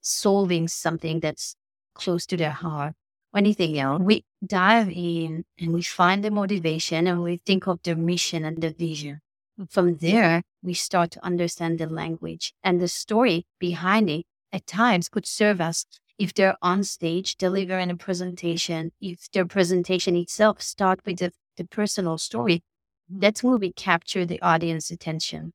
solving 0.00 0.68
something 0.68 1.20
that's 1.20 1.56
close 1.94 2.24
to 2.26 2.36
their 2.36 2.50
heart, 2.50 2.94
or 3.34 3.38
anything 3.38 3.78
else. 3.78 4.00
We 4.00 4.24
dive 4.44 4.88
in 4.88 5.44
and 5.58 5.72
we 5.72 5.82
find 5.82 6.24
the 6.24 6.30
motivation 6.30 7.06
and 7.06 7.22
we 7.22 7.40
think 7.44 7.66
of 7.66 7.80
the 7.82 7.96
mission 7.96 8.44
and 8.44 8.62
the 8.62 8.70
vision. 8.70 9.20
From 9.68 9.96
there, 9.96 10.42
we 10.62 10.74
start 10.74 11.10
to 11.12 11.24
understand 11.24 11.78
the 11.78 11.88
language 11.88 12.54
and 12.62 12.80
the 12.80 12.88
story 12.88 13.46
behind 13.58 14.08
it 14.08 14.24
at 14.52 14.66
times 14.66 15.08
could 15.08 15.26
serve 15.26 15.60
us 15.60 15.84
if 16.18 16.32
they're 16.34 16.56
on 16.62 16.84
stage 16.84 17.36
delivering 17.36 17.90
a 17.90 17.96
presentation, 17.96 18.92
if 19.00 19.30
their 19.32 19.44
presentation 19.44 20.14
itself 20.14 20.62
start 20.62 21.00
with 21.04 21.18
the, 21.18 21.32
the 21.56 21.64
personal 21.64 22.18
story, 22.18 22.62
that's 23.08 23.42
where 23.42 23.56
we 23.56 23.72
capture 23.72 24.24
the 24.24 24.40
audience 24.40 24.90
attention, 24.90 25.52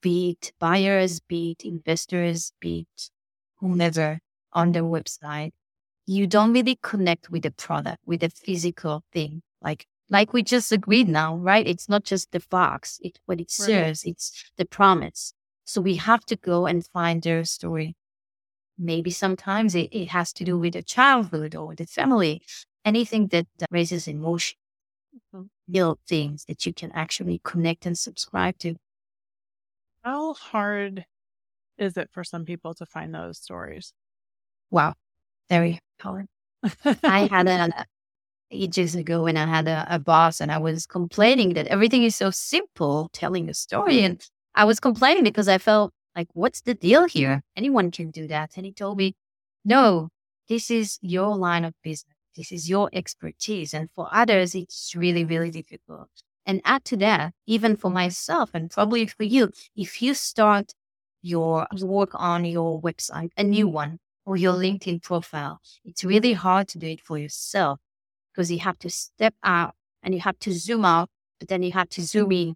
be 0.00 0.38
it 0.40 0.52
buyers, 0.58 1.20
be 1.20 1.56
it 1.58 1.64
investors, 1.64 2.52
be 2.60 2.86
it 2.94 3.10
whomever 3.56 4.20
on 4.52 4.72
the 4.72 4.80
website. 4.80 5.50
You 6.06 6.26
don't 6.26 6.52
really 6.52 6.78
connect 6.82 7.30
with 7.30 7.42
the 7.42 7.50
product, 7.50 7.98
with 8.06 8.20
the 8.20 8.30
physical 8.30 9.04
thing. 9.12 9.42
Like 9.62 9.86
like 10.10 10.32
we 10.32 10.42
just 10.42 10.72
agreed 10.72 11.08
now, 11.08 11.36
right? 11.36 11.66
It's 11.66 11.88
not 11.88 12.04
just 12.04 12.32
the 12.32 12.42
box, 12.50 12.98
it's 13.02 13.20
what 13.26 13.40
it 13.40 13.50
serves, 13.50 14.04
right. 14.04 14.10
it's 14.12 14.50
the 14.56 14.64
promise. 14.64 15.32
So 15.64 15.80
we 15.80 15.96
have 15.96 16.24
to 16.26 16.36
go 16.36 16.66
and 16.66 16.84
find 16.84 17.22
their 17.22 17.44
story. 17.44 17.94
Maybe 18.76 19.10
sometimes 19.10 19.74
it, 19.74 19.88
it 19.92 20.08
has 20.08 20.32
to 20.34 20.44
do 20.44 20.58
with 20.58 20.72
the 20.72 20.82
childhood 20.82 21.54
or 21.54 21.76
the 21.76 21.86
family, 21.86 22.42
anything 22.84 23.28
that 23.28 23.46
raises 23.70 24.08
emotion, 24.08 24.56
mm-hmm. 24.58 24.69
Mm-hmm. 25.12 25.46
real 25.68 25.98
things 26.08 26.44
that 26.46 26.64
you 26.66 26.72
can 26.72 26.92
actually 26.92 27.40
connect 27.42 27.84
and 27.84 27.98
subscribe 27.98 28.58
to. 28.58 28.76
How 30.04 30.34
hard 30.34 31.04
is 31.78 31.96
it 31.96 32.10
for 32.12 32.22
some 32.22 32.44
people 32.44 32.74
to 32.74 32.86
find 32.86 33.12
those 33.12 33.38
stories? 33.38 33.92
Wow, 34.70 34.94
very 35.48 35.80
hard. 36.00 36.26
I 37.02 37.26
had 37.26 37.48
a, 37.48 37.86
ages 38.50 38.94
ago 38.94 39.24
when 39.24 39.36
I 39.36 39.46
had 39.46 39.66
a, 39.68 39.86
a, 39.88 39.98
boss 39.98 40.40
and 40.40 40.52
I 40.52 40.58
was 40.58 40.86
complaining 40.86 41.54
that 41.54 41.66
everything 41.66 42.02
is 42.02 42.16
so 42.16 42.30
simple 42.30 43.08
telling 43.12 43.48
a 43.48 43.54
story. 43.54 44.02
And 44.02 44.24
I 44.54 44.64
was 44.64 44.80
complaining 44.80 45.24
because 45.24 45.48
I 45.48 45.58
felt 45.58 45.92
like, 46.16 46.28
what's 46.34 46.60
the 46.60 46.74
deal 46.74 47.06
here? 47.06 47.42
Anyone 47.56 47.90
can 47.90 48.10
do 48.10 48.26
that. 48.28 48.52
And 48.56 48.66
he 48.66 48.72
told 48.72 48.98
me, 48.98 49.14
no, 49.64 50.08
this 50.48 50.70
is 50.70 50.98
your 51.00 51.36
line 51.36 51.64
of 51.64 51.74
business. 51.82 52.16
This 52.36 52.52
is 52.52 52.68
your 52.68 52.90
expertise. 52.92 53.74
And 53.74 53.90
for 53.94 54.08
others, 54.12 54.54
it's 54.54 54.94
really, 54.94 55.24
really 55.24 55.50
difficult. 55.50 56.08
And 56.46 56.60
add 56.64 56.84
to 56.86 56.96
that, 56.98 57.32
even 57.46 57.76
for 57.76 57.90
myself 57.90 58.50
and 58.54 58.70
probably 58.70 59.06
for 59.06 59.24
you, 59.24 59.50
if 59.76 60.00
you 60.02 60.14
start 60.14 60.72
your 61.22 61.66
work 61.82 62.10
on 62.14 62.44
your 62.44 62.80
website, 62.80 63.30
a 63.36 63.44
new 63.44 63.68
mm. 63.68 63.72
one, 63.72 63.98
or 64.24 64.36
your 64.36 64.54
LinkedIn 64.54 65.02
profile, 65.02 65.60
it's 65.84 66.04
really 66.04 66.32
hard 66.32 66.68
to 66.68 66.78
do 66.78 66.86
it 66.86 67.00
for 67.00 67.18
yourself 67.18 67.78
because 68.32 68.50
you 68.50 68.58
have 68.60 68.78
to 68.78 68.90
step 68.90 69.34
out 69.42 69.74
and 70.02 70.14
you 70.14 70.20
have 70.20 70.38
to 70.40 70.52
zoom 70.52 70.84
out, 70.84 71.08
but 71.38 71.48
then 71.48 71.62
you 71.62 71.72
have 71.72 71.88
to 71.90 72.02
zoom 72.02 72.30
mm. 72.30 72.48
in. 72.48 72.54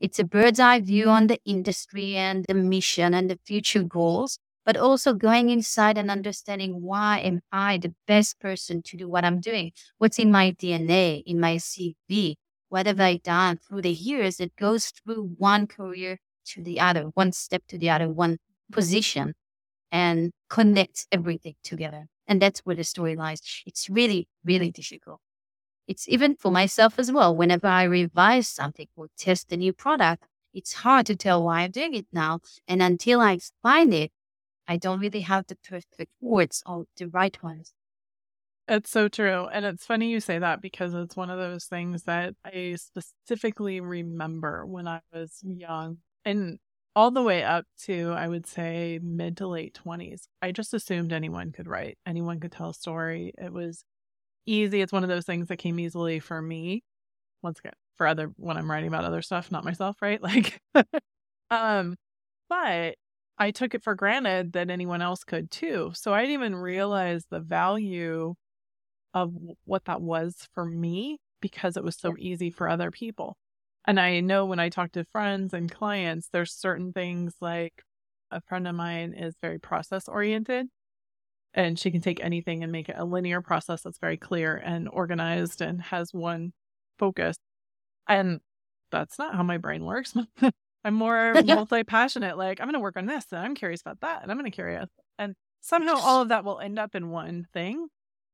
It's 0.00 0.18
a 0.18 0.24
bird's 0.24 0.58
eye 0.58 0.80
view 0.80 1.08
on 1.08 1.28
the 1.28 1.38
industry 1.44 2.16
and 2.16 2.44
the 2.48 2.54
mission 2.54 3.14
and 3.14 3.30
the 3.30 3.38
future 3.44 3.84
goals, 3.84 4.38
but 4.64 4.76
also 4.76 5.12
going 5.12 5.50
inside 5.50 5.98
and 5.98 6.10
understanding 6.10 6.82
why 6.82 7.18
am 7.18 7.40
I 7.50 7.78
the 7.78 7.94
best 8.06 8.40
person 8.40 8.82
to 8.82 8.96
do 8.96 9.08
what 9.08 9.24
I'm 9.24 9.40
doing? 9.40 9.72
What's 9.98 10.18
in 10.18 10.30
my 10.30 10.52
DNA, 10.52 11.22
in 11.26 11.40
my 11.40 11.56
CV? 11.56 12.36
What 12.68 12.86
have 12.86 13.00
I 13.00 13.16
done 13.16 13.58
through 13.58 13.82
the 13.82 13.92
years? 13.92 14.40
It 14.40 14.56
goes 14.56 14.86
through 14.86 15.34
one 15.38 15.66
career 15.66 16.18
to 16.46 16.62
the 16.62 16.80
other, 16.80 17.04
one 17.14 17.32
step 17.32 17.62
to 17.68 17.78
the 17.78 17.90
other, 17.90 18.08
one 18.08 18.38
position, 18.70 19.34
and 19.90 20.32
connects 20.48 21.06
everything 21.12 21.54
together. 21.62 22.06
And 22.26 22.40
that's 22.40 22.60
where 22.60 22.76
the 22.76 22.84
story 22.84 23.16
lies. 23.16 23.40
It's 23.66 23.90
really, 23.90 24.28
really 24.44 24.70
difficult. 24.70 25.20
It's 25.86 26.08
even 26.08 26.36
for 26.36 26.50
myself 26.50 26.98
as 26.98 27.12
well. 27.12 27.36
Whenever 27.36 27.66
I 27.66 27.82
revise 27.82 28.48
something 28.48 28.86
or 28.96 29.08
test 29.18 29.52
a 29.52 29.56
new 29.56 29.72
product, 29.72 30.24
it's 30.54 30.74
hard 30.74 31.06
to 31.06 31.16
tell 31.16 31.44
why 31.44 31.60
I'm 31.60 31.70
doing 31.70 31.94
it 31.94 32.06
now. 32.12 32.40
And 32.68 32.82
until 32.82 33.20
I 33.20 33.38
find 33.62 33.92
it, 33.92 34.12
I 34.72 34.78
don't 34.78 35.00
really 35.00 35.20
have 35.20 35.46
the 35.48 35.56
perfect 35.56 36.10
words 36.22 36.62
or 36.64 36.86
the 36.96 37.06
right 37.08 37.40
ones. 37.42 37.74
It's 38.66 38.90
so 38.90 39.06
true. 39.08 39.46
And 39.52 39.66
it's 39.66 39.84
funny 39.84 40.08
you 40.10 40.18
say 40.18 40.38
that 40.38 40.62
because 40.62 40.94
it's 40.94 41.14
one 41.14 41.28
of 41.28 41.38
those 41.38 41.66
things 41.66 42.04
that 42.04 42.34
I 42.42 42.76
specifically 42.76 43.80
remember 43.82 44.64
when 44.64 44.88
I 44.88 45.02
was 45.12 45.40
young. 45.44 45.98
And 46.24 46.58
all 46.96 47.10
the 47.10 47.22
way 47.22 47.42
up 47.42 47.66
to 47.82 48.12
I 48.12 48.28
would 48.28 48.46
say 48.46 48.98
mid 49.02 49.36
to 49.38 49.46
late 49.46 49.74
20s. 49.74 50.26
I 50.40 50.52
just 50.52 50.72
assumed 50.72 51.12
anyone 51.12 51.52
could 51.52 51.68
write, 51.68 51.98
anyone 52.06 52.40
could 52.40 52.52
tell 52.52 52.70
a 52.70 52.74
story. 52.74 53.34
It 53.36 53.52
was 53.52 53.84
easy. 54.46 54.80
It's 54.80 54.92
one 54.92 55.04
of 55.04 55.10
those 55.10 55.26
things 55.26 55.48
that 55.48 55.58
came 55.58 55.80
easily 55.80 56.20
for 56.20 56.40
me. 56.40 56.82
Once 57.42 57.58
again, 57.60 57.74
for 57.96 58.06
other 58.06 58.32
when 58.38 58.56
I'm 58.56 58.70
writing 58.70 58.88
about 58.88 59.04
other 59.04 59.22
stuff, 59.22 59.52
not 59.52 59.64
myself, 59.64 59.96
right? 60.02 60.20
Like 60.22 60.60
um 61.50 61.96
but 62.48 62.96
I 63.42 63.50
took 63.50 63.74
it 63.74 63.82
for 63.82 63.96
granted 63.96 64.52
that 64.52 64.70
anyone 64.70 65.02
else 65.02 65.24
could 65.24 65.50
too. 65.50 65.90
So 65.96 66.14
I 66.14 66.20
didn't 66.20 66.34
even 66.34 66.54
realize 66.54 67.24
the 67.28 67.40
value 67.40 68.34
of 69.14 69.34
what 69.64 69.86
that 69.86 70.00
was 70.00 70.46
for 70.54 70.64
me 70.64 71.18
because 71.40 71.76
it 71.76 71.82
was 71.82 71.96
so 71.96 72.14
easy 72.20 72.50
for 72.52 72.68
other 72.68 72.92
people. 72.92 73.36
And 73.84 73.98
I 73.98 74.20
know 74.20 74.46
when 74.46 74.60
I 74.60 74.68
talk 74.68 74.92
to 74.92 75.04
friends 75.10 75.52
and 75.52 75.68
clients, 75.68 76.28
there's 76.32 76.52
certain 76.54 76.92
things 76.92 77.34
like 77.40 77.82
a 78.30 78.40
friend 78.42 78.68
of 78.68 78.76
mine 78.76 79.12
is 79.12 79.34
very 79.42 79.58
process 79.58 80.06
oriented 80.06 80.68
and 81.52 81.76
she 81.76 81.90
can 81.90 82.00
take 82.00 82.22
anything 82.22 82.62
and 82.62 82.70
make 82.70 82.88
it 82.88 82.96
a 82.96 83.04
linear 83.04 83.42
process 83.42 83.82
that's 83.82 83.98
very 83.98 84.18
clear 84.18 84.54
and 84.56 84.88
organized 84.88 85.60
and 85.60 85.82
has 85.82 86.14
one 86.14 86.52
focus. 86.96 87.38
And 88.08 88.40
that's 88.92 89.18
not 89.18 89.34
how 89.34 89.42
my 89.42 89.58
brain 89.58 89.84
works. 89.84 90.14
I'm 90.84 90.94
more 90.94 91.34
multi 91.46 91.84
passionate. 91.84 92.36
Like, 92.36 92.60
I'm 92.60 92.66
going 92.66 92.74
to 92.74 92.80
work 92.80 92.96
on 92.96 93.06
this 93.06 93.26
and 93.30 93.40
I'm 93.40 93.54
curious 93.54 93.80
about 93.80 94.00
that 94.00 94.22
and 94.22 94.30
I'm 94.30 94.38
going 94.38 94.50
to 94.50 94.54
curious. 94.54 94.88
And 95.18 95.34
somehow 95.60 95.96
all 95.96 96.22
of 96.22 96.28
that 96.28 96.44
will 96.44 96.58
end 96.58 96.78
up 96.78 96.94
in 96.94 97.10
one 97.10 97.46
thing. 97.52 97.88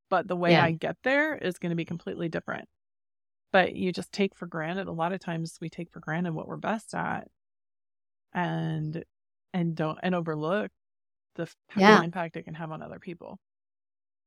But 0.09 0.27
the 0.27 0.35
way 0.35 0.51
yeah. 0.51 0.63
I 0.63 0.71
get 0.71 0.97
there 1.03 1.35
is 1.35 1.59
going 1.59 1.69
to 1.69 1.75
be 1.75 1.85
completely 1.85 2.29
different 2.29 2.67
but 3.51 3.75
you 3.75 3.91
just 3.91 4.11
take 4.11 4.35
for 4.35 4.45
granted 4.45 4.87
a 4.87 4.91
lot 4.91 5.13
of 5.13 5.19
times 5.19 5.57
we 5.61 5.69
take 5.69 5.91
for 5.91 5.99
granted 5.99 6.33
what 6.33 6.47
we're 6.47 6.57
best 6.57 6.93
at 6.93 7.27
and 8.33 9.03
and 9.53 9.75
don't 9.75 9.97
and 10.03 10.13
overlook 10.13 10.71
the 11.35 11.47
yeah. 11.75 12.01
impact 12.03 12.35
it 12.35 12.43
can 12.43 12.53
have 12.53 12.71
on 12.71 12.81
other 12.81 12.99
people 12.99 13.39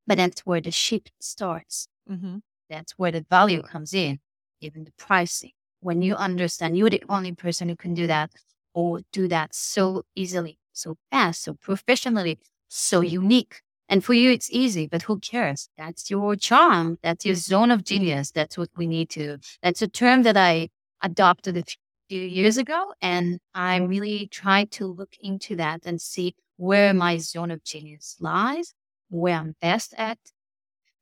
but 0.07 0.17
that's 0.17 0.41
where 0.41 0.61
the 0.61 0.71
shift 0.71 1.13
starts 1.21 1.89
mm-hmm. 2.11 2.39
that's 2.69 2.93
where 2.93 3.13
the 3.13 3.25
value 3.31 3.63
comes 3.63 3.95
in 3.95 4.19
even 4.61 4.85
the 4.85 4.93
pricing 4.99 5.53
when 5.83 6.03
you 6.03 6.15
understand 6.15 6.77
you're 6.77 6.91
the 6.91 7.05
only 7.09 7.33
person 7.33 7.69
who 7.69 7.77
can 7.77 7.95
do 7.95 8.07
that 8.07 8.31
or 8.75 9.01
do 9.13 9.29
that 9.29 9.55
so 9.55 10.03
easily 10.15 10.59
so 10.73 10.97
fast 11.11 11.43
so 11.43 11.55
professionally 11.55 12.39
so 12.69 13.03
mm. 13.03 13.11
unique 13.11 13.63
and 13.93 14.03
for 14.03 14.15
you, 14.15 14.31
it's 14.31 14.51
easy, 14.51 14.87
but 14.87 15.03
who 15.03 15.19
cares? 15.19 15.69
That's 15.77 16.11
your 16.11 16.35
charm. 16.35 16.99
That's 17.03 17.27
your 17.27 17.35
zone 17.35 17.71
of 17.71 17.85
genius. 17.85 18.31
That's 18.31 18.57
what 18.57 18.71
we 18.75 18.87
need 18.87 19.11
to. 19.11 19.37
That's 19.63 19.83
a 19.83 19.87
term 19.87 20.23
that 20.23 20.35
I 20.35 20.71
adopted 21.03 21.59
a 21.59 21.65
few 22.09 22.23
years 22.23 22.57
ago. 22.57 22.95
And 23.03 23.39
I 23.55 23.77
really 23.77 24.29
try 24.29 24.65
to 24.77 24.87
look 24.87 25.15
into 25.21 25.57
that 25.57 25.83
and 25.85 26.01
see 26.01 26.35
where 26.57 26.95
my 26.95 27.19
zone 27.19 27.51
of 27.51 27.65
genius 27.65 28.17
lies, 28.19 28.73
where 29.11 29.37
I'm 29.37 29.57
best 29.61 29.93
at, 29.99 30.19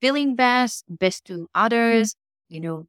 feeling 0.00 0.34
best, 0.34 0.84
best 0.88 1.26
to 1.26 1.49
others, 1.54 2.16
you 2.49 2.58
know, 2.58 2.87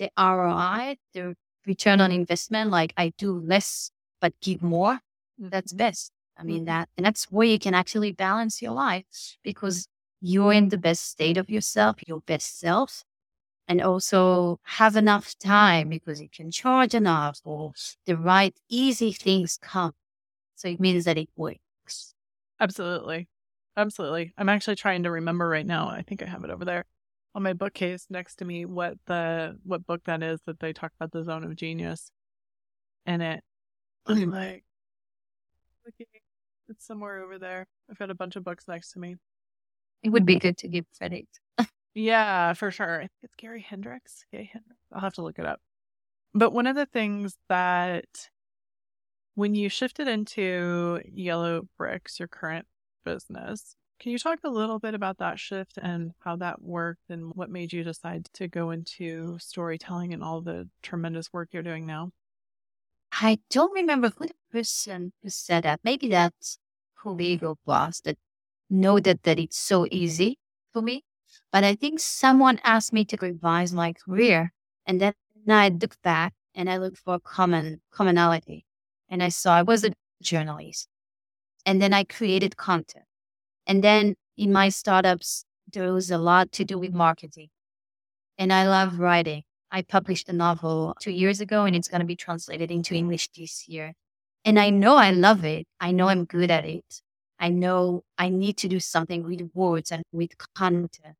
the 0.00 0.10
ROI, 0.18 0.96
the 1.12 1.36
return 1.66 2.00
on 2.00 2.10
investment, 2.10 2.70
like 2.70 2.92
I 2.96 3.12
do 3.16 3.38
less, 3.38 3.92
but 4.20 4.32
give 4.40 4.62
more. 4.62 4.98
That's 5.38 5.72
mm-hmm. 5.72 5.78
best. 5.78 6.10
I 6.36 6.42
mean, 6.42 6.60
mm-hmm. 6.60 6.64
that, 6.66 6.88
and 6.96 7.06
that's 7.06 7.24
where 7.30 7.46
you 7.46 7.58
can 7.58 7.74
actually 7.74 8.12
balance 8.12 8.62
your 8.62 8.72
life 8.72 9.36
because 9.44 9.86
you're 10.20 10.54
in 10.54 10.70
the 10.70 10.78
best 10.78 11.04
state 11.04 11.36
of 11.36 11.50
yourself, 11.50 11.96
your 12.06 12.20
best 12.20 12.58
self, 12.58 13.04
and 13.68 13.80
also 13.82 14.58
have 14.62 14.96
enough 14.96 15.38
time 15.38 15.90
because 15.90 16.20
you 16.20 16.28
can 16.34 16.50
charge 16.50 16.94
enough 16.94 17.40
or 17.44 17.72
the 18.06 18.16
right 18.16 18.56
easy 18.70 19.12
things 19.12 19.58
come. 19.60 19.92
So 20.56 20.68
it 20.68 20.80
means 20.80 21.04
that 21.04 21.18
it 21.18 21.28
works. 21.36 22.14
Absolutely. 22.58 23.28
Absolutely. 23.76 24.32
I'm 24.36 24.48
actually 24.48 24.76
trying 24.76 25.04
to 25.04 25.10
remember 25.10 25.48
right 25.48 25.64
now. 25.64 25.88
I 25.88 26.02
think 26.02 26.22
I 26.22 26.26
have 26.26 26.44
it 26.44 26.50
over 26.50 26.64
there 26.64 26.84
on 27.34 27.42
my 27.42 27.52
bookcase 27.52 28.06
next 28.10 28.36
to 28.36 28.44
me 28.44 28.64
what 28.64 28.94
the 29.06 29.56
what 29.64 29.86
book 29.86 30.02
that 30.04 30.22
is 30.22 30.40
that 30.46 30.60
they 30.60 30.72
talk 30.72 30.92
about 30.98 31.12
the 31.12 31.24
zone 31.24 31.44
of 31.44 31.54
genius 31.56 32.10
in 33.06 33.20
it. 33.20 33.42
I'm 34.06 34.30
like 34.30 34.64
it's 36.68 36.86
somewhere 36.86 37.22
over 37.22 37.38
there. 37.38 37.66
I've 37.90 37.98
got 37.98 38.10
a 38.10 38.14
bunch 38.14 38.36
of 38.36 38.44
books 38.44 38.64
next 38.68 38.92
to 38.92 38.98
me. 38.98 39.16
It 40.02 40.10
would 40.10 40.24
be 40.24 40.38
good 40.38 40.56
to 40.58 40.68
give 40.68 40.86
credit. 40.96 41.26
yeah, 41.94 42.52
for 42.54 42.70
sure. 42.70 42.96
I 42.96 43.00
think 43.00 43.10
it's 43.22 43.34
Gary 43.36 43.60
Hendricks. 43.60 44.24
Gary 44.32 44.50
Hendricks. 44.52 44.80
I'll 44.92 45.00
have 45.00 45.14
to 45.14 45.22
look 45.22 45.38
it 45.38 45.44
up. 45.44 45.60
But 46.32 46.52
one 46.52 46.66
of 46.66 46.76
the 46.76 46.86
things 46.86 47.36
that 47.48 48.30
when 49.34 49.54
you 49.54 49.68
shifted 49.68 50.08
into 50.08 51.00
Yellow 51.12 51.68
Bricks, 51.76 52.18
your 52.18 52.28
current 52.28 52.66
business, 53.04 53.76
can 54.00 54.12
you 54.12 54.18
talk 54.18 54.38
a 54.44 54.48
little 54.48 54.78
bit 54.78 54.94
about 54.94 55.18
that 55.18 55.38
shift 55.38 55.78
and 55.80 56.12
how 56.20 56.34
that 56.36 56.62
worked 56.62 57.10
and 57.10 57.32
what 57.34 57.50
made 57.50 57.72
you 57.72 57.84
decide 57.84 58.26
to 58.32 58.48
go 58.48 58.70
into 58.70 59.38
storytelling 59.38 60.14
and 60.14 60.22
all 60.24 60.40
the 60.40 60.68
tremendous 60.82 61.32
work 61.32 61.50
you're 61.52 61.62
doing 61.62 61.86
now? 61.86 62.10
I 63.12 63.40
don't 63.50 63.74
remember 63.74 64.10
who 64.16 64.26
the 64.26 64.34
person 64.50 65.12
who 65.22 65.28
said 65.28 65.64
that. 65.64 65.80
Maybe 65.84 66.08
that's 66.08 66.58
who 66.94 67.10
legal 67.10 67.58
boss 67.66 68.00
that 68.00 68.16
that, 68.70 69.20
that 69.24 69.38
it's 69.38 69.58
so 69.58 69.86
easy 69.90 70.38
for 70.72 70.80
me. 70.80 71.04
But 71.52 71.64
I 71.64 71.74
think 71.74 72.00
someone 72.00 72.60
asked 72.64 72.92
me 72.92 73.04
to 73.04 73.18
revise 73.20 73.72
my 73.72 73.92
career. 73.92 74.52
And 74.86 75.00
then 75.00 75.14
I 75.48 75.68
looked 75.68 76.00
back 76.02 76.32
and 76.54 76.70
I 76.70 76.78
looked 76.78 76.98
for 76.98 77.18
common 77.18 77.80
commonality. 77.90 78.64
And 79.08 79.22
I 79.22 79.28
saw 79.28 79.56
I 79.56 79.62
was 79.62 79.84
a 79.84 79.92
journalist. 80.22 80.88
And 81.66 81.82
then 81.82 81.92
I 81.92 82.04
created 82.04 82.56
content. 82.56 83.04
And 83.66 83.84
then 83.84 84.16
in 84.36 84.52
my 84.52 84.68
startups, 84.68 85.44
there 85.72 85.92
was 85.92 86.10
a 86.10 86.18
lot 86.18 86.52
to 86.52 86.64
do 86.64 86.78
with 86.78 86.92
marketing. 86.92 87.48
And 88.38 88.52
I 88.52 88.66
love 88.66 88.98
writing. 88.98 89.42
I 89.70 89.82
published 89.82 90.28
a 90.28 90.32
novel 90.32 90.94
two 91.00 91.12
years 91.12 91.40
ago 91.40 91.64
and 91.64 91.76
it's 91.76 91.88
going 91.88 92.00
to 92.00 92.06
be 92.06 92.16
translated 92.16 92.70
into 92.70 92.94
English 92.94 93.28
this 93.36 93.68
year. 93.68 93.92
And 94.44 94.58
I 94.58 94.70
know 94.70 94.96
I 94.96 95.10
love 95.10 95.44
it. 95.44 95.66
I 95.78 95.92
know 95.92 96.08
I'm 96.08 96.24
good 96.24 96.50
at 96.50 96.64
it. 96.64 97.02
I 97.38 97.50
know 97.50 98.02
I 98.18 98.28
need 98.28 98.56
to 98.58 98.68
do 98.68 98.80
something 98.80 99.22
with 99.24 99.50
words 99.54 99.92
and 99.92 100.02
with 100.12 100.32
content. 100.54 101.16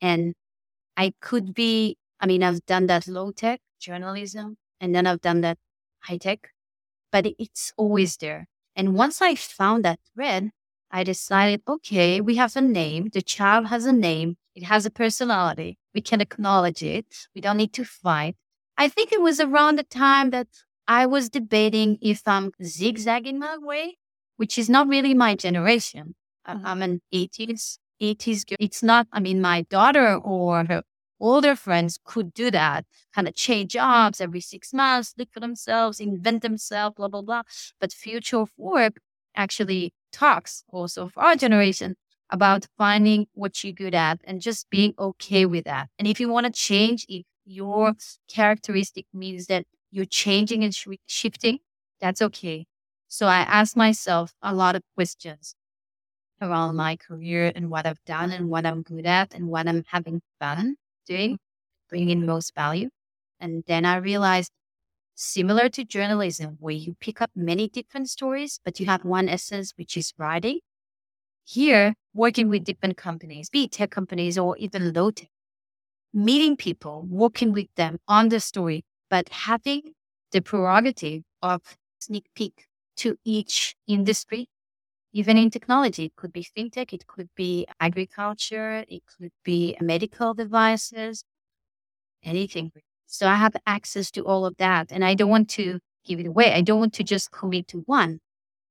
And 0.00 0.34
I 0.96 1.12
could 1.20 1.54
be, 1.54 1.96
I 2.20 2.26
mean, 2.26 2.42
I've 2.42 2.64
done 2.66 2.86
that 2.86 3.08
low 3.08 3.32
tech 3.32 3.60
journalism 3.80 4.56
and 4.80 4.94
then 4.94 5.06
I've 5.06 5.20
done 5.20 5.40
that 5.42 5.58
high 6.00 6.18
tech, 6.18 6.50
but 7.10 7.26
it's 7.38 7.72
always 7.76 8.16
there. 8.16 8.46
And 8.76 8.94
once 8.94 9.20
I 9.20 9.34
found 9.34 9.84
that 9.84 10.00
thread, 10.14 10.50
I 10.90 11.04
decided, 11.04 11.62
okay, 11.68 12.20
we 12.20 12.36
have 12.36 12.56
a 12.56 12.60
name. 12.60 13.10
The 13.12 13.22
child 13.22 13.66
has 13.66 13.84
a 13.84 13.92
name. 13.92 14.36
It 14.54 14.64
has 14.64 14.86
a 14.86 14.90
personality. 14.90 15.78
We 15.94 16.00
can 16.00 16.20
acknowledge 16.20 16.82
it. 16.82 17.06
We 17.34 17.40
don't 17.40 17.58
need 17.58 17.72
to 17.74 17.84
fight. 17.84 18.36
I 18.76 18.88
think 18.88 19.12
it 19.12 19.20
was 19.20 19.40
around 19.40 19.78
the 19.78 19.82
time 19.84 20.30
that 20.30 20.48
I 20.86 21.04
was 21.06 21.28
debating 21.28 21.98
if 22.00 22.22
I'm 22.26 22.52
zigzagging 22.62 23.38
my 23.38 23.58
way, 23.58 23.98
which 24.36 24.56
is 24.56 24.70
not 24.70 24.88
really 24.88 25.14
my 25.14 25.34
generation. 25.34 26.14
Mm-hmm. 26.48 26.66
I'm 26.66 26.82
an 26.82 27.02
80s, 27.12 27.78
80s 28.00 28.46
girl. 28.48 28.56
It's 28.58 28.82
not, 28.82 29.06
I 29.12 29.20
mean, 29.20 29.40
my 29.40 29.62
daughter 29.62 30.16
or 30.16 30.64
her 30.64 30.82
older 31.20 31.56
friends 31.56 31.98
could 32.04 32.32
do 32.32 32.50
that, 32.50 32.84
kind 33.14 33.28
of 33.28 33.34
change 33.34 33.72
jobs 33.72 34.20
every 34.20 34.40
six 34.40 34.72
months, 34.72 35.14
look 35.18 35.28
for 35.32 35.40
themselves, 35.40 36.00
invent 36.00 36.42
themselves, 36.42 36.94
blah, 36.96 37.08
blah, 37.08 37.22
blah. 37.22 37.42
But 37.80 37.92
future 37.92 38.38
of 38.38 38.50
work 38.56 39.00
actually 39.38 39.92
talks 40.12 40.64
also 40.70 41.08
for 41.08 41.22
our 41.22 41.36
generation 41.36 41.96
about 42.30 42.66
finding 42.76 43.26
what 43.34 43.64
you're 43.64 43.72
good 43.72 43.94
at 43.94 44.20
and 44.24 44.42
just 44.42 44.68
being 44.70 44.94
okay 44.98 45.46
with 45.46 45.64
that. 45.64 45.88
And 45.98 46.08
if 46.08 46.20
you 46.20 46.28
want 46.28 46.46
to 46.46 46.52
change, 46.52 47.06
if 47.08 47.24
your 47.46 47.94
characteristic 48.28 49.06
means 49.14 49.46
that 49.46 49.64
you're 49.90 50.04
changing 50.04 50.64
and 50.64 50.74
sh- 50.74 50.88
shifting, 51.06 51.60
that's 52.00 52.20
okay. 52.22 52.66
So 53.08 53.26
I 53.26 53.38
ask 53.38 53.76
myself 53.76 54.34
a 54.42 54.54
lot 54.54 54.76
of 54.76 54.82
questions 54.94 55.54
around 56.40 56.76
my 56.76 56.96
career 56.96 57.52
and 57.54 57.70
what 57.70 57.86
I've 57.86 58.04
done 58.06 58.30
and 58.32 58.48
what 58.48 58.66
I'm 58.66 58.82
good 58.82 59.06
at 59.06 59.34
and 59.34 59.48
what 59.48 59.68
I'm 59.68 59.84
having 59.88 60.22
fun 60.40 60.76
doing, 61.06 61.38
bringing 61.88 62.26
most 62.26 62.54
value. 62.54 62.90
And 63.40 63.64
then 63.66 63.84
I 63.84 63.96
realized 63.96 64.52
similar 65.18 65.68
to 65.70 65.84
journalism, 65.84 66.56
where 66.60 66.74
you 66.74 66.96
pick 67.00 67.20
up 67.20 67.30
many 67.34 67.68
different 67.68 68.08
stories, 68.08 68.60
but 68.64 68.78
you 68.80 68.86
have 68.86 69.04
one 69.04 69.28
essence, 69.28 69.72
which 69.76 69.96
is 69.96 70.14
writing. 70.18 70.60
Here, 71.44 71.94
working 72.14 72.48
with 72.48 72.64
different 72.64 72.96
companies, 72.96 73.50
be 73.50 73.64
it 73.64 73.72
tech 73.72 73.90
companies 73.90 74.38
or 74.38 74.56
even 74.58 74.92
low 74.92 75.10
tech, 75.10 75.28
meeting 76.12 76.56
people, 76.56 77.06
working 77.08 77.52
with 77.52 77.68
them 77.76 77.98
on 78.08 78.28
the 78.30 78.40
story, 78.40 78.84
but 79.10 79.28
having 79.30 79.94
the 80.32 80.42
prerogative 80.42 81.22
of 81.42 81.62
sneak 82.00 82.26
peek 82.34 82.66
to 82.96 83.16
each 83.24 83.76
industry, 83.86 84.48
even 85.12 85.38
in 85.38 85.50
technology. 85.50 86.06
It 86.06 86.16
could 86.16 86.32
be 86.32 86.44
fintech, 86.44 86.92
it 86.92 87.06
could 87.06 87.30
be 87.36 87.66
agriculture, 87.80 88.84
it 88.88 89.02
could 89.06 89.32
be 89.44 89.76
medical 89.80 90.34
devices, 90.34 91.24
anything 92.22 92.70
so 93.10 93.26
I 93.26 93.36
have 93.36 93.56
access 93.66 94.10
to 94.12 94.24
all 94.24 94.44
of 94.44 94.56
that. 94.58 94.92
And 94.92 95.04
I 95.04 95.14
don't 95.14 95.30
want 95.30 95.48
to 95.50 95.80
give 96.04 96.20
it 96.20 96.26
away. 96.26 96.52
I 96.52 96.60
don't 96.60 96.78
want 96.78 96.92
to 96.94 97.04
just 97.04 97.32
commit 97.32 97.66
to 97.68 97.78
one 97.86 98.20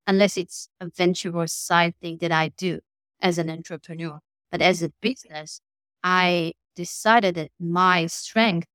unless 0.06 0.38
it's 0.38 0.70
a 0.80 0.90
venture 0.96 1.36
or 1.36 1.48
side 1.48 1.96
thing 2.00 2.20
that 2.22 2.32
I 2.32 2.50
do 2.50 2.80
as 3.20 3.40
an 3.40 3.50
entrepreneur. 3.50 4.20
But 4.52 4.62
as 4.62 4.84
a 4.84 4.92
business, 5.02 5.60
I 6.04 6.54
decided 6.76 7.36
that 7.36 7.50
my 7.60 8.06
strength 8.06 8.68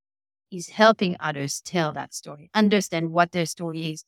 is 0.51 0.71
helping 0.71 1.17
others 1.21 1.63
tell 1.65 1.93
that 1.93 2.13
story, 2.13 2.51
understand 2.53 3.13
what 3.13 3.31
their 3.33 3.47
story 3.47 3.93
is, 3.93 4.05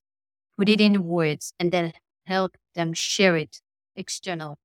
put 0.59 0.69
it 0.69 0.81
in 0.81 1.05
words, 1.05 1.55
and 1.59 1.71
then 1.71 1.93
help 2.27 2.57
them 2.75 2.93
share 2.93 3.37
it 3.37 3.61
external, 3.97 4.59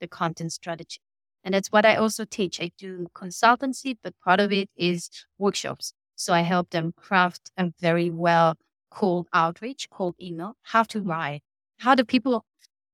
the 0.00 0.06
content 0.06 0.52
strategy. 0.52 1.00
And 1.42 1.54
that's 1.54 1.72
what 1.72 1.86
I 1.86 1.96
also 1.96 2.24
teach. 2.24 2.60
I 2.60 2.70
do 2.78 3.06
consultancy, 3.14 3.96
but 4.02 4.14
part 4.22 4.40
of 4.40 4.52
it 4.52 4.68
is 4.76 5.10
workshops. 5.38 5.94
So 6.16 6.32
I 6.32 6.40
help 6.40 6.70
them 6.70 6.92
craft 6.96 7.50
a 7.56 7.72
very 7.80 8.10
well 8.10 8.56
cold 8.90 9.26
outreach, 9.32 9.90
cold 9.90 10.14
email, 10.20 10.56
how 10.62 10.84
to 10.84 11.00
write, 11.00 11.42
how 11.78 11.94
do 11.94 12.04
people 12.04 12.44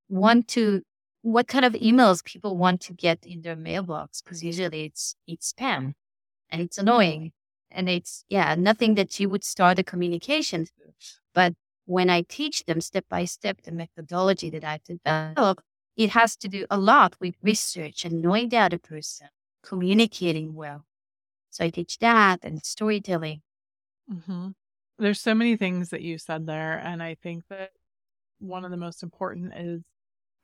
want 0.08 0.48
to, 0.48 0.82
what 1.22 1.46
kind 1.46 1.64
of 1.64 1.74
emails 1.74 2.24
people 2.24 2.56
want 2.56 2.80
to 2.82 2.94
get 2.94 3.24
in 3.26 3.42
their 3.42 3.56
mailbox? 3.56 4.22
Because 4.22 4.42
usually 4.42 4.84
it's, 4.84 5.14
it's 5.26 5.52
spam 5.52 5.92
and 6.48 6.62
it's 6.62 6.78
annoying. 6.78 7.32
And 7.70 7.88
it's, 7.88 8.24
yeah, 8.28 8.56
nothing 8.56 8.94
that 8.96 9.20
you 9.20 9.28
would 9.28 9.44
start 9.44 9.78
a 9.78 9.84
communication. 9.84 10.66
But 11.34 11.54
when 11.84 12.10
I 12.10 12.22
teach 12.22 12.64
them 12.64 12.80
step 12.80 13.04
by 13.08 13.26
step 13.26 13.62
the 13.62 13.72
methodology 13.72 14.50
that 14.50 14.64
I 14.64 14.80
develop, 14.84 15.60
it 15.96 16.10
has 16.10 16.34
to 16.36 16.48
do 16.48 16.66
a 16.70 16.78
lot 16.78 17.14
with 17.20 17.34
research 17.42 18.04
and 18.04 18.22
knowing 18.22 18.48
the 18.48 18.56
other 18.58 18.78
person, 18.78 19.28
communicating 19.62 20.54
well, 20.54 20.84
so 21.50 21.64
I 21.64 21.70
teach 21.70 21.98
that 21.98 22.40
and 22.42 22.64
storytelling. 22.64 23.42
Mm-hmm. 24.10 24.48
There's 24.98 25.20
so 25.20 25.34
many 25.34 25.56
things 25.56 25.90
that 25.90 26.02
you 26.02 26.18
said 26.18 26.46
there. 26.46 26.78
And 26.78 27.02
I 27.02 27.16
think 27.22 27.44
that 27.50 27.70
one 28.38 28.64
of 28.64 28.70
the 28.70 28.76
most 28.76 29.02
important 29.02 29.52
is 29.56 29.82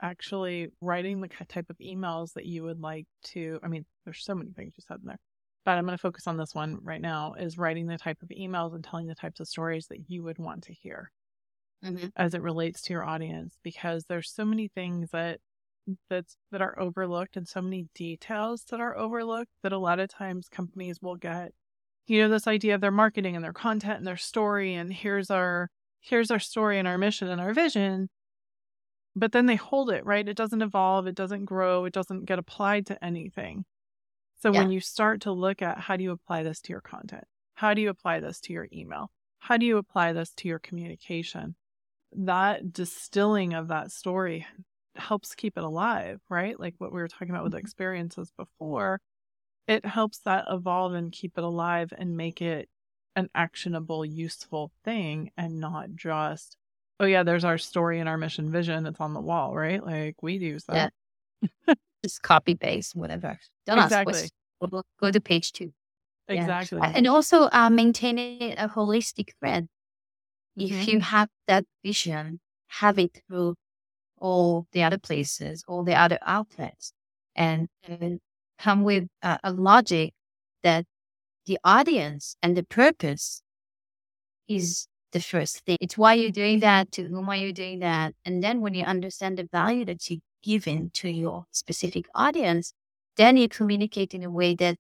actually 0.02 0.68
writing 0.80 1.20
the 1.20 1.28
type 1.28 1.70
of 1.70 1.78
emails 1.78 2.34
that 2.34 2.46
you 2.46 2.62
would 2.62 2.80
like 2.80 3.06
to. 3.24 3.58
I 3.62 3.68
mean, 3.68 3.84
there's 4.04 4.24
so 4.24 4.34
many 4.34 4.50
things 4.50 4.74
you 4.76 4.84
said 4.86 4.98
in 5.00 5.06
there, 5.08 5.18
but 5.64 5.72
I'm 5.72 5.84
going 5.84 5.96
to 5.96 6.02
focus 6.02 6.26
on 6.26 6.36
this 6.36 6.54
one 6.54 6.78
right 6.82 7.00
now 7.00 7.34
is 7.38 7.56
writing 7.58 7.86
the 7.86 7.98
type 7.98 8.22
of 8.22 8.28
emails 8.28 8.74
and 8.74 8.84
telling 8.84 9.06
the 9.06 9.14
types 9.14 9.40
of 9.40 9.48
stories 9.48 9.86
that 9.88 10.08
you 10.10 10.22
would 10.22 10.38
want 10.38 10.64
to 10.64 10.72
hear 10.74 11.10
mm-hmm. 11.84 12.08
as 12.16 12.34
it 12.34 12.42
relates 12.42 12.82
to 12.82 12.92
your 12.92 13.04
audience, 13.04 13.56
because 13.62 14.04
there's 14.04 14.30
so 14.30 14.44
many 14.44 14.68
things 14.68 15.10
that 15.12 15.40
that's 16.10 16.36
that 16.50 16.62
are 16.62 16.78
overlooked 16.78 17.36
and 17.36 17.46
so 17.46 17.60
many 17.60 17.86
details 17.94 18.64
that 18.70 18.80
are 18.80 18.96
overlooked 18.96 19.50
that 19.62 19.72
a 19.72 19.78
lot 19.78 20.00
of 20.00 20.08
times 20.08 20.48
companies 20.48 20.98
will 21.00 21.16
get 21.16 21.52
you 22.06 22.22
know 22.22 22.28
this 22.28 22.46
idea 22.46 22.74
of 22.74 22.80
their 22.80 22.90
marketing 22.90 23.34
and 23.34 23.44
their 23.44 23.52
content 23.52 23.98
and 23.98 24.06
their 24.06 24.16
story 24.16 24.74
and 24.74 24.92
here's 24.92 25.30
our 25.30 25.70
here's 26.00 26.30
our 26.30 26.38
story 26.38 26.78
and 26.78 26.86
our 26.86 26.98
mission 26.98 27.28
and 27.28 27.40
our 27.40 27.52
vision. 27.52 28.08
But 29.16 29.32
then 29.32 29.46
they 29.46 29.56
hold 29.56 29.90
it 29.90 30.04
right? 30.04 30.28
It 30.28 30.36
doesn't 30.36 30.62
evolve 30.62 31.06
it 31.06 31.14
doesn't 31.14 31.44
grow 31.44 31.84
it 31.84 31.92
doesn't 31.92 32.26
get 32.26 32.38
applied 32.38 32.86
to 32.86 33.04
anything. 33.04 33.64
So 34.40 34.52
yeah. 34.52 34.60
when 34.60 34.70
you 34.70 34.80
start 34.80 35.22
to 35.22 35.32
look 35.32 35.62
at 35.62 35.78
how 35.78 35.96
do 35.96 36.04
you 36.04 36.12
apply 36.12 36.42
this 36.42 36.60
to 36.62 36.72
your 36.72 36.80
content? 36.80 37.24
How 37.54 37.74
do 37.74 37.80
you 37.80 37.88
apply 37.88 38.20
this 38.20 38.40
to 38.42 38.52
your 38.52 38.68
email? 38.72 39.10
How 39.38 39.56
do 39.56 39.66
you 39.66 39.78
apply 39.78 40.12
this 40.12 40.32
to 40.34 40.48
your 40.48 40.58
communication? 40.58 41.56
That 42.12 42.72
distilling 42.72 43.54
of 43.54 43.68
that 43.68 43.90
story 43.90 44.46
helps 44.98 45.34
keep 45.34 45.56
it 45.56 45.64
alive, 45.64 46.20
right? 46.28 46.58
Like 46.58 46.74
what 46.78 46.92
we 46.92 47.00
were 47.00 47.08
talking 47.08 47.30
about 47.30 47.44
with 47.44 47.52
mm-hmm. 47.52 47.60
experiences 47.60 48.32
before. 48.36 49.00
It 49.68 49.84
helps 49.84 50.18
that 50.20 50.44
evolve 50.50 50.94
and 50.94 51.10
keep 51.10 51.36
it 51.36 51.44
alive 51.44 51.92
and 51.96 52.16
make 52.16 52.40
it 52.40 52.68
an 53.16 53.28
actionable, 53.34 54.04
useful 54.04 54.70
thing 54.84 55.30
and 55.36 55.58
not 55.58 55.94
just, 55.94 56.56
oh, 57.00 57.06
yeah, 57.06 57.22
there's 57.22 57.44
our 57.44 57.58
story 57.58 57.98
and 57.98 58.08
our 58.08 58.18
mission 58.18 58.50
vision. 58.50 58.86
It's 58.86 59.00
on 59.00 59.14
the 59.14 59.20
wall, 59.20 59.54
right? 59.56 59.84
Like 59.84 60.22
we 60.22 60.34
use 60.34 60.64
that. 60.64 60.92
Yeah. 61.66 61.74
just 62.04 62.22
copy 62.22 62.54
paste 62.54 62.94
whatever. 62.94 63.38
Don't 63.66 63.78
exactly. 63.78 64.14
ask 64.14 64.30
questions. 64.60 64.82
Go 65.00 65.10
to 65.10 65.20
page 65.20 65.52
two. 65.52 65.72
Exactly. 66.28 66.78
Yeah. 66.78 66.92
And 66.94 67.06
also 67.06 67.48
uh, 67.52 67.70
maintaining 67.70 68.52
a 68.58 68.68
holistic 68.68 69.30
thread. 69.40 69.68
Mm-hmm. 70.58 70.74
If 70.74 70.88
you 70.88 71.00
have 71.00 71.28
that 71.46 71.64
vision, 71.84 72.40
have 72.68 72.98
it 72.98 73.22
through 73.28 73.54
all 74.18 74.66
the 74.72 74.82
other 74.82 74.98
places, 74.98 75.64
all 75.68 75.84
the 75.84 75.94
other 75.94 76.18
outlets, 76.22 76.92
and, 77.34 77.68
and 77.86 78.20
come 78.58 78.82
with 78.82 79.06
a, 79.22 79.38
a 79.44 79.52
logic 79.52 80.14
that 80.62 80.84
the 81.46 81.58
audience 81.64 82.36
and 82.42 82.56
the 82.56 82.64
purpose 82.64 83.42
is 84.48 84.88
the 85.12 85.20
first 85.20 85.64
thing. 85.64 85.76
It's 85.80 85.96
why 85.96 86.14
you're 86.14 86.30
doing 86.30 86.60
that, 86.60 86.92
to 86.92 87.04
whom 87.04 87.28
are 87.28 87.36
you 87.36 87.52
doing 87.52 87.80
that. 87.80 88.14
And 88.24 88.42
then 88.42 88.60
when 88.60 88.74
you 88.74 88.84
understand 88.84 89.38
the 89.38 89.48
value 89.50 89.84
that 89.84 90.10
you're 90.10 90.20
giving 90.42 90.90
to 90.94 91.08
your 91.08 91.46
specific 91.50 92.06
audience, 92.14 92.72
then 93.16 93.36
you 93.36 93.48
communicate 93.48 94.14
in 94.14 94.22
a 94.22 94.30
way 94.30 94.54
that 94.56 94.76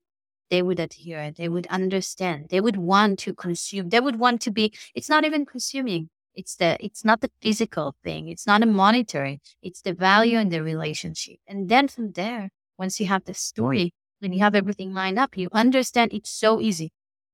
they 0.50 0.62
would 0.62 0.78
adhere, 0.78 1.32
they 1.32 1.48
would 1.48 1.66
understand, 1.68 2.46
they 2.50 2.60
would 2.60 2.76
want 2.76 3.18
to 3.20 3.34
consume, 3.34 3.88
they 3.88 3.98
would 3.98 4.18
want 4.18 4.40
to 4.42 4.50
be, 4.50 4.72
it's 4.94 5.08
not 5.08 5.24
even 5.24 5.44
consuming. 5.44 6.08
It's 6.36 6.54
the, 6.56 6.76
it's 6.84 7.04
not 7.04 7.20
the 7.22 7.30
physical 7.40 7.96
thing. 8.04 8.28
It's 8.28 8.46
not 8.46 8.62
a 8.62 8.66
monetary. 8.66 9.40
It's 9.62 9.80
the 9.82 9.94
value 9.94 10.38
in 10.38 10.50
the 10.50 10.62
relationship. 10.62 11.38
And 11.48 11.68
then 11.68 11.88
from 11.88 12.12
there, 12.12 12.50
once 12.78 13.00
you 13.00 13.06
have 13.06 13.24
the 13.24 13.34
story, 13.34 13.94
when 14.20 14.32
you 14.32 14.40
have 14.40 14.54
everything 14.54 14.92
lined 14.94 15.18
up, 15.18 15.36
you 15.36 15.48
understand 15.52 16.12
it's 16.12 16.30
so 16.30 16.60
easy. 16.60 16.92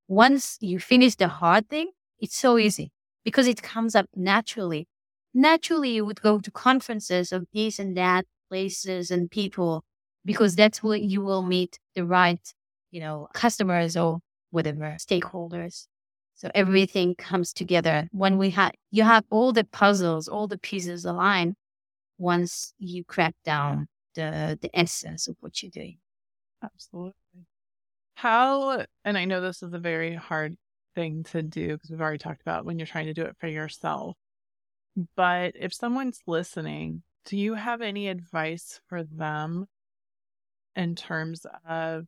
Once 0.09 0.57
you 0.61 0.79
finish 0.79 1.17
the 1.17 1.29
hard 1.29 1.69
thing, 1.69 1.91
it's 2.21 2.37
so 2.37 2.59
easy 2.59 2.93
because 3.25 3.47
it 3.47 3.63
comes 3.63 3.95
up 3.95 4.07
naturally. 4.15 4.87
Naturally, 5.35 5.91
you 5.95 6.05
would 6.05 6.21
go 6.21 6.39
to 6.39 6.51
conferences 6.51 7.33
of 7.33 7.47
this 7.53 7.79
and 7.79 7.97
that 7.97 8.27
places 8.49 9.11
and 9.11 9.31
people 9.31 9.85
because 10.25 10.55
that's 10.55 10.83
where 10.83 10.99
you 10.99 11.23
will 11.23 11.43
meet 11.43 11.79
the 11.95 12.05
right, 12.05 12.55
you 12.91 13.01
know, 13.01 13.29
customers 13.33 13.97
or 13.97 14.21
whatever 14.51 14.97
stakeholders. 14.99 15.87
So 16.35 16.51
everything 16.55 17.15
comes 17.15 17.53
together 17.53 18.09
when 18.13 18.37
we 18.37 18.51
have, 18.51 18.73
you 18.91 19.05
have 19.05 19.25
all 19.31 19.53
the 19.53 19.65
puzzles, 19.65 20.29
all 20.29 20.49
the 20.49 20.59
pieces 20.59 21.05
aligned 21.05 21.55
once 22.19 22.75
you 22.79 23.05
crack 23.05 23.35
down 23.45 23.87
the, 24.15 24.59
the 24.61 24.71
essence 24.79 25.29
of 25.29 25.37
what 25.41 25.63
you're 25.63 25.71
doing. 25.71 25.99
Absolutely. 26.63 27.13
How, 28.15 28.85
and 29.05 29.17
I 29.19 29.25
know 29.25 29.41
this 29.41 29.63
is 29.63 29.73
a 29.73 29.79
very 29.79 30.15
hard 30.15 30.57
thing 30.95 31.25
to 31.25 31.43
do 31.43 31.69
because 31.69 31.91
we've 31.91 32.01
already 32.01 32.19
talked 32.19 32.43
about 32.43 32.65
when 32.65 32.79
you're 32.79 32.87
trying 32.87 33.07
to 33.07 33.15
do 33.15 33.23
it 33.23 33.37
for 33.39 33.49
yourself. 33.49 34.17
But 35.17 35.55
if 35.59 35.73
someone's 35.73 36.21
listening, 36.27 37.03
do 37.25 37.37
you 37.37 37.55
have 37.55 37.81
any 37.81 38.09
advice 38.09 38.81
for 38.89 39.05
them 39.05 39.67
in 40.77 40.95
terms 40.95 41.47
of 41.69 42.07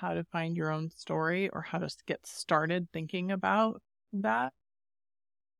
how 0.00 0.14
to 0.14 0.24
find 0.24 0.56
your 0.56 0.70
own 0.70 0.90
story 0.90 1.48
or 1.48 1.62
how 1.62 1.78
to 1.78 1.88
get 2.06 2.26
started 2.26 2.88
thinking 2.92 3.30
about 3.30 3.82
that? 4.12 4.52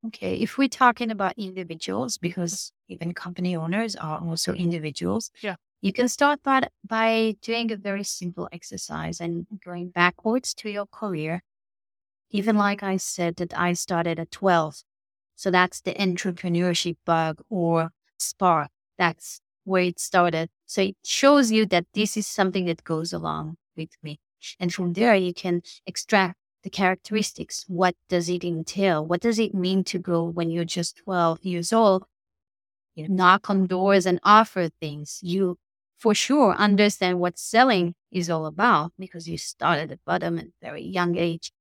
Okay, 0.07 0.37
if 0.37 0.57
we're 0.59 0.68
talking 0.68 1.11
about 1.11 1.35
individuals, 1.37 2.18
because 2.18 2.72
even 2.88 3.12
company 3.14 3.57
owners 3.57 3.96
are 3.96 4.20
also 4.20 4.53
individuals, 4.55 5.31
yeah, 5.42 5.57
you 5.81 5.92
can 5.92 6.09
start 6.09 6.42
by, 6.42 6.68
by 6.87 7.37
doing 7.42 7.72
a 7.72 7.77
very 7.77 8.05
simple 8.05 8.49
exercise 8.53 9.20
and 9.20 9.46
going 9.64 9.88
backwards 9.90 10.55
to 10.55 10.70
your 10.70 10.87
career. 10.87 11.42
Even 12.31 12.57
like 12.57 12.83
I 12.83 12.96
said 12.99 13.37
that 13.37 13.57
I 13.59 13.72
started 13.72 14.18
at 14.18 14.31
12. 14.31 14.83
So 15.37 15.51
that's 15.51 15.81
the 15.81 15.94
entrepreneurship 15.94 16.96
bug 17.05 17.42
or 17.49 17.90
spark. 18.18 18.70
That's 18.99 19.40
where 19.64 19.83
it 19.83 19.99
started. 19.99 20.51
So 20.66 20.83
it 20.83 20.96
shows 21.05 21.51
you 21.53 21.66
that 21.66 21.87
this 21.94 22.16
is 22.16 22.27
something 22.27 22.66
that 22.66 22.85
goes 22.85 23.12
along 23.12 23.57
with 23.77 23.90
me. 24.03 24.18
And 24.59 24.72
from 24.72 24.92
there, 24.92 25.14
you 25.14 25.35
can 25.35 25.62
extract 25.87 26.38
the 26.62 26.70
characteristics. 26.70 27.64
What 27.68 27.94
does 28.09 28.29
it 28.29 28.44
entail? 28.44 29.05
What 29.07 29.20
does 29.20 29.38
it 29.38 29.55
mean 29.55 29.85
to 29.85 29.99
go 29.99 30.25
when 30.25 30.51
you're 30.51 30.64
just 30.64 30.96
12 30.96 31.44
years 31.44 31.72
old? 31.72 32.05
You 32.94 33.09
knock 33.09 33.51
on 33.51 33.66
doors 33.66 34.07
and 34.07 34.18
offer 34.25 34.68
things. 34.81 35.20
You 35.22 35.59
for 35.99 36.14
sure 36.14 36.55
understand 36.55 37.20
what 37.20 37.38
selling 37.38 37.94
is 38.11 38.29
all 38.29 38.46
about 38.46 38.92
because 38.99 39.29
you 39.29 39.38
start 39.38 39.79
at 39.79 39.88
the 39.88 39.99
bottom 40.07 40.38
at 40.38 40.46
a 40.46 40.53
very 40.62 40.83
young 40.83 41.16
age. 41.16 41.53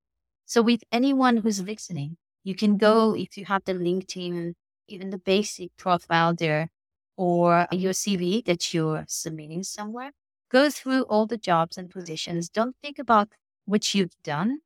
So 0.46 0.62
with 0.62 0.84
anyone 0.92 1.38
who's 1.38 1.62
listening, 1.62 2.18
you 2.44 2.56
can 2.56 2.78
go 2.78 3.16
if 3.16 3.38
you 3.38 3.46
have 3.46 3.64
the 3.66 3.74
LinkedIn, 3.74 4.54
even 4.88 5.10
the 5.10 5.18
basic 5.18 5.76
profile 5.78 6.34
there, 6.36 6.70
or 7.18 7.68
your 7.72 7.94
CV 7.94 8.44
that 8.46 8.74
you're 8.74 9.06
submitting 9.08 9.64
somewhere. 9.64 10.12
Go 10.52 10.70
through 10.70 11.04
all 11.04 11.26
the 11.28 11.38
jobs 11.38 11.78
and 11.78 11.90
positions. 11.90 12.50
Don't 12.50 12.76
think 12.82 13.00
about 13.00 13.30
what 13.66 13.94
you've 13.94 14.16
done, 14.24 14.60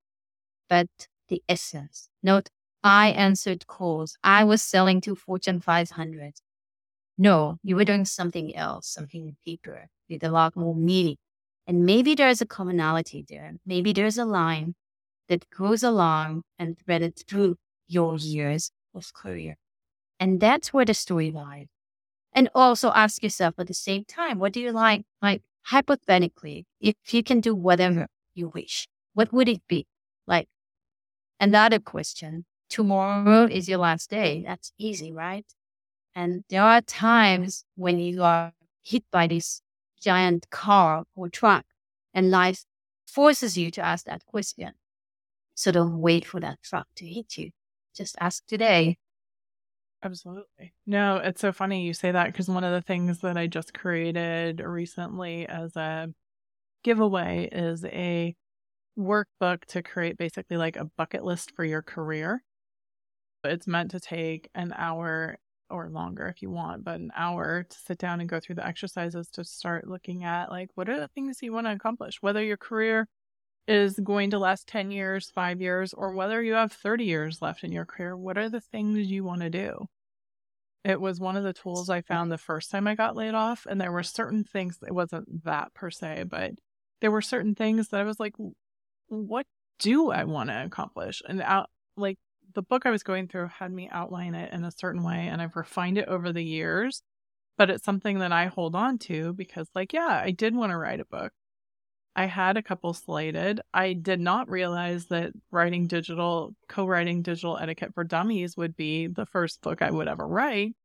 but 0.69 0.87
the 1.29 1.43
essence. 1.49 2.09
Note, 2.23 2.49
I 2.83 3.09
answered 3.09 3.67
calls. 3.67 4.17
I 4.23 4.43
was 4.43 4.61
selling 4.61 5.01
to 5.01 5.15
Fortune 5.15 5.61
500. 5.61 6.35
No, 7.17 7.57
you 7.63 7.75
were 7.75 7.85
doing 7.85 8.05
something 8.05 8.55
else, 8.55 8.87
something 8.87 9.35
deeper 9.45 9.89
with 10.09 10.23
a 10.23 10.29
lot 10.31 10.55
more 10.55 10.75
meaning. 10.75 11.17
And 11.67 11.85
maybe 11.85 12.15
there's 12.15 12.41
a 12.41 12.45
commonality 12.45 13.25
there. 13.27 13.53
Maybe 13.65 13.93
there's 13.93 14.17
a 14.17 14.25
line 14.25 14.75
that 15.27 15.49
goes 15.49 15.83
along 15.83 16.43
and 16.57 16.77
threaded 16.79 17.19
through 17.27 17.57
your 17.87 18.17
years 18.17 18.71
of 18.95 19.13
career. 19.13 19.57
And 20.19 20.39
that's 20.39 20.73
where 20.73 20.85
the 20.85 20.93
story 20.93 21.31
lies. 21.31 21.67
And 22.33 22.49
also 22.55 22.91
ask 22.91 23.23
yourself 23.23 23.55
at 23.59 23.67
the 23.67 23.73
same 23.73 24.05
time, 24.05 24.39
what 24.39 24.53
do 24.53 24.61
you 24.61 24.71
like? 24.71 25.03
Like 25.21 25.43
hypothetically, 25.63 26.65
if 26.79 26.95
you 27.11 27.23
can 27.23 27.39
do 27.41 27.55
whatever 27.55 28.07
you 28.33 28.49
wish, 28.49 28.87
what 29.13 29.31
would 29.33 29.49
it 29.49 29.61
be? 29.67 29.87
Like 30.27 30.47
another 31.39 31.79
question. 31.79 32.45
Tomorrow 32.69 33.47
is 33.47 33.67
your 33.67 33.79
last 33.79 34.09
day. 34.09 34.43
That's 34.45 34.71
easy, 34.77 35.11
right? 35.11 35.45
And 36.13 36.43
there 36.49 36.63
are 36.63 36.81
times 36.81 37.65
when 37.75 37.99
you 37.99 38.23
are 38.23 38.53
hit 38.83 39.03
by 39.11 39.27
this 39.27 39.61
giant 40.01 40.49
car 40.49 41.05
or 41.15 41.29
truck 41.29 41.65
and 42.13 42.29
life 42.29 42.65
forces 43.07 43.57
you 43.57 43.71
to 43.71 43.81
ask 43.81 44.05
that 44.05 44.25
question. 44.25 44.73
So 45.55 45.71
don't 45.71 45.99
wait 45.99 46.25
for 46.25 46.39
that 46.39 46.61
truck 46.63 46.87
to 46.97 47.05
hit 47.05 47.37
you. 47.37 47.51
Just 47.95 48.15
ask 48.19 48.45
today, 48.47 48.97
Absolutely. 50.01 50.73
No, 50.85 51.17
it's 51.17 51.41
so 51.41 51.51
funny 51.51 51.85
you 51.85 51.93
say 51.93 52.11
that 52.11 52.27
because 52.27 52.47
one 52.47 52.63
of 52.63 52.71
the 52.71 52.81
things 52.81 53.19
that 53.19 53.37
I 53.37 53.47
just 53.47 53.73
created 53.73 54.61
recently 54.61 55.45
as 55.47 55.75
a 55.75 56.13
giveaway 56.83 57.49
is 57.51 57.85
a 57.85 58.35
workbook 58.97 59.65
to 59.67 59.83
create 59.83 60.17
basically 60.17 60.57
like 60.57 60.77
a 60.77 60.85
bucket 60.97 61.23
list 61.25 61.53
for 61.55 61.65
your 61.65 61.81
career. 61.83 62.43
It's 63.43 63.67
meant 63.67 63.91
to 63.91 63.99
take 63.99 64.49
an 64.55 64.73
hour 64.75 65.37
or 65.69 65.89
longer 65.89 66.27
if 66.27 66.41
you 66.41 66.49
want, 66.49 66.83
but 66.83 66.99
an 66.99 67.11
hour 67.15 67.63
to 67.63 67.77
sit 67.77 67.97
down 67.97 68.19
and 68.19 68.29
go 68.29 68.39
through 68.39 68.55
the 68.55 68.65
exercises 68.65 69.29
to 69.31 69.43
start 69.43 69.87
looking 69.87 70.23
at 70.23 70.49
like 70.49 70.69
what 70.75 70.89
are 70.89 70.99
the 70.99 71.07
things 71.09 71.41
you 71.41 71.53
want 71.53 71.67
to 71.67 71.71
accomplish, 71.73 72.21
whether 72.21 72.43
your 72.43 72.57
career 72.57 73.07
is 73.69 73.99
going 73.99 74.31
to 74.31 74.39
last 74.39 74.67
10 74.67 74.89
years, 74.89 75.29
five 75.29 75.61
years, 75.61 75.93
or 75.93 76.11
whether 76.11 76.41
you 76.41 76.53
have 76.53 76.71
30 76.71 77.05
years 77.05 77.39
left 77.39 77.63
in 77.63 77.71
your 77.71 77.85
career, 77.85 78.17
what 78.17 78.35
are 78.35 78.49
the 78.49 78.59
things 78.59 79.11
you 79.11 79.23
want 79.23 79.41
to 79.41 79.49
do? 79.51 79.85
It 80.83 80.99
was 80.99 81.19
one 81.19 81.37
of 81.37 81.43
the 81.43 81.53
tools 81.53 81.87
I 81.87 82.01
mm. 82.01 82.05
found 82.05 82.31
the 82.31 82.39
first 82.39 82.71
time 82.71 82.87
I 82.87 82.95
got 82.95 83.15
laid 83.15 83.35
off. 83.35 83.67
And 83.69 83.79
there 83.79 83.91
were 83.91 84.01
certain 84.01 84.43
things, 84.43 84.79
it 84.85 84.93
wasn't 84.93 85.43
that 85.43 85.71
per 85.75 85.91
se, 85.91 86.25
but 86.29 86.53
there 86.99 87.11
were 87.11 87.21
certain 87.21 87.53
things 87.53 87.89
that 87.89 88.01
I 88.01 88.05
was 88.05 88.19
like, 88.19 88.33
what 89.07 89.45
do 89.77 90.09
I 90.09 90.23
want 90.23 90.49
to 90.49 90.65
accomplish? 90.65 91.21
And 91.27 91.39
out, 91.39 91.69
like 91.95 92.17
the 92.55 92.63
book 92.63 92.87
I 92.87 92.91
was 92.91 93.03
going 93.03 93.27
through 93.27 93.49
had 93.59 93.71
me 93.71 93.87
outline 93.91 94.33
it 94.33 94.51
in 94.51 94.63
a 94.63 94.71
certain 94.71 95.03
way, 95.03 95.27
and 95.27 95.43
I've 95.43 95.55
refined 95.55 95.99
it 95.99 96.07
over 96.07 96.33
the 96.33 96.43
years. 96.43 97.03
But 97.55 97.69
it's 97.69 97.83
something 97.83 98.19
that 98.19 98.31
I 98.31 98.45
hold 98.45 98.73
on 98.73 98.97
to 98.99 99.33
because, 99.33 99.67
like, 99.75 99.91
yeah, 99.91 100.21
I 100.23 100.31
did 100.31 100.55
want 100.55 100.71
to 100.71 100.77
write 100.77 101.01
a 101.01 101.05
book. 101.05 101.33
I 102.19 102.25
had 102.25 102.57
a 102.57 102.61
couple 102.61 102.93
slated. 102.93 103.61
I 103.73 103.93
did 103.93 104.19
not 104.19 104.49
realize 104.49 105.05
that 105.05 105.31
writing 105.51 105.87
digital, 105.87 106.53
co 106.67 106.85
writing 106.85 107.21
digital 107.21 107.57
etiquette 107.57 107.93
for 107.93 108.03
dummies 108.03 108.57
would 108.57 108.75
be 108.75 109.07
the 109.07 109.25
first 109.25 109.61
book 109.61 109.81
I 109.81 109.89
would 109.89 110.09
ever 110.09 110.27
write. 110.27 110.75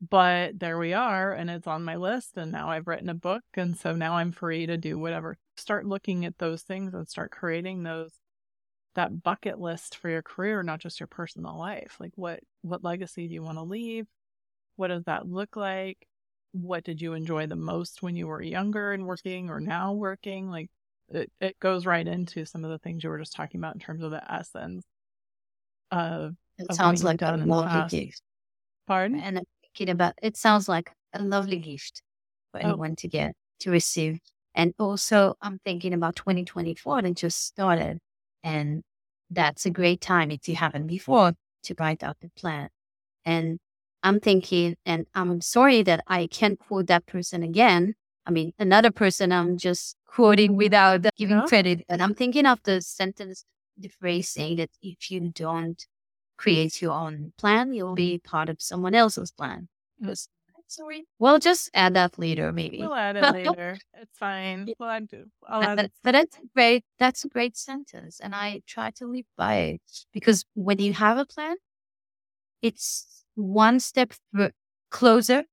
But 0.00 0.58
there 0.58 0.78
we 0.78 0.92
are, 0.92 1.32
and 1.32 1.48
it's 1.48 1.68
on 1.68 1.84
my 1.84 1.94
list. 1.94 2.36
And 2.36 2.50
now 2.50 2.68
I've 2.68 2.88
written 2.88 3.08
a 3.08 3.14
book. 3.14 3.44
And 3.54 3.76
so 3.76 3.94
now 3.94 4.14
I'm 4.14 4.32
free 4.32 4.66
to 4.66 4.76
do 4.76 4.98
whatever. 4.98 5.36
Start 5.56 5.86
looking 5.86 6.24
at 6.24 6.38
those 6.38 6.62
things 6.62 6.94
and 6.94 7.08
start 7.08 7.30
creating 7.30 7.84
those 7.84 8.10
that 8.96 9.22
bucket 9.22 9.60
list 9.60 9.96
for 9.98 10.08
your 10.08 10.22
career, 10.22 10.64
not 10.64 10.80
just 10.80 10.98
your 10.98 11.06
personal 11.06 11.56
life. 11.56 11.98
Like 12.00 12.12
what 12.16 12.40
what 12.62 12.82
legacy 12.82 13.28
do 13.28 13.34
you 13.34 13.42
want 13.44 13.58
to 13.58 13.62
leave? 13.62 14.08
What 14.74 14.88
does 14.88 15.04
that 15.04 15.28
look 15.28 15.54
like? 15.54 16.08
What 16.52 16.84
did 16.84 17.00
you 17.00 17.14
enjoy 17.14 17.46
the 17.46 17.56
most 17.56 18.02
when 18.02 18.16
you 18.16 18.26
were 18.26 18.42
younger 18.42 18.92
and 18.92 19.06
working 19.06 19.50
or 19.50 19.60
now 19.60 19.92
working? 19.92 20.50
Like 20.50 20.70
it, 21.08 21.30
it 21.40 21.58
goes 21.58 21.86
right 21.86 22.06
into 22.06 22.44
some 22.44 22.64
of 22.64 22.70
the 22.70 22.78
things 22.78 23.02
you 23.02 23.10
were 23.10 23.18
just 23.18 23.34
talking 23.34 23.60
about 23.60 23.74
in 23.74 23.80
terms 23.80 24.02
of 24.02 24.10
the 24.10 24.32
essence 24.32 24.84
of 25.90 26.34
it 26.58 26.66
of 26.68 26.76
sounds 26.76 27.04
like 27.04 27.22
a 27.22 27.36
lovely 27.36 28.04
gift. 28.04 28.22
Pardon? 28.86 29.20
And 29.20 29.38
I'm 29.38 29.44
thinking 29.62 29.90
about 29.90 30.14
it 30.22 30.36
sounds 30.36 30.68
like 30.68 30.90
a 31.12 31.22
lovely 31.22 31.58
gift. 31.58 32.02
for 32.52 32.58
oh. 32.58 32.68
anyone 32.68 32.96
to 32.96 33.08
get 33.08 33.34
to 33.60 33.70
receive. 33.70 34.18
And 34.54 34.74
also, 34.78 35.34
I'm 35.40 35.58
thinking 35.64 35.94
about 35.94 36.16
2024 36.16 37.02
that 37.02 37.14
just 37.14 37.46
started, 37.46 37.98
and 38.44 38.82
that's 39.30 39.64
a 39.64 39.70
great 39.70 40.02
time 40.02 40.30
if 40.30 40.46
you 40.46 40.56
haven't 40.56 40.86
before 40.86 41.32
to 41.64 41.74
write 41.78 42.02
out 42.02 42.18
the 42.20 42.30
plan. 42.36 42.68
And 43.24 43.58
I'm 44.02 44.20
thinking, 44.20 44.76
and 44.84 45.06
I'm 45.14 45.40
sorry 45.40 45.82
that 45.82 46.02
I 46.06 46.26
can't 46.26 46.58
quote 46.58 46.86
that 46.88 47.06
person 47.06 47.42
again. 47.42 47.94
I 48.26 48.30
mean, 48.30 48.52
another 48.58 48.90
person 48.90 49.32
I'm 49.32 49.56
just 49.56 49.96
quoting 50.06 50.56
without 50.56 51.06
giving 51.16 51.40
credit. 51.42 51.84
And 51.88 52.02
I'm 52.02 52.14
thinking 52.14 52.46
of 52.46 52.60
the 52.64 52.80
sentence, 52.80 53.44
the 53.76 53.88
phrase 53.88 54.28
saying 54.28 54.56
that 54.56 54.70
if 54.82 55.10
you 55.10 55.20
don't 55.34 55.84
create 56.36 56.82
your 56.82 56.92
own 56.92 57.32
plan, 57.38 57.72
you'll 57.72 57.94
be 57.94 58.18
part 58.18 58.48
of 58.48 58.60
someone 58.60 58.94
else's 58.94 59.30
plan. 59.30 59.68
Mm. 60.02 60.08
Was, 60.08 60.28
sorry. 60.66 61.04
Well, 61.18 61.38
just 61.38 61.70
add 61.74 61.94
that 61.94 62.18
later, 62.18 62.52
maybe. 62.52 62.78
We'll 62.78 62.94
add 62.94 63.16
it 63.16 63.22
later. 63.32 63.78
It's 63.94 64.18
fine. 64.18 64.68
Well, 64.78 64.88
I 64.88 65.00
do. 65.00 65.24
I'll 65.46 65.62
add 65.62 65.78
it. 65.78 65.92
But 66.02 66.12
that's 66.12 66.38
great. 66.54 66.84
That's 66.98 67.24
a 67.24 67.28
great 67.28 67.56
sentence. 67.56 68.20
And 68.20 68.34
I 68.34 68.62
try 68.66 68.90
to 68.96 69.06
live 69.06 69.26
by 69.36 69.54
it 69.54 69.82
because 70.12 70.44
when 70.54 70.78
you 70.78 70.92
have 70.94 71.18
a 71.18 71.24
plan, 71.24 71.56
it's 72.62 73.24
one 73.34 73.80
step 73.80 74.12
closer 74.90 75.44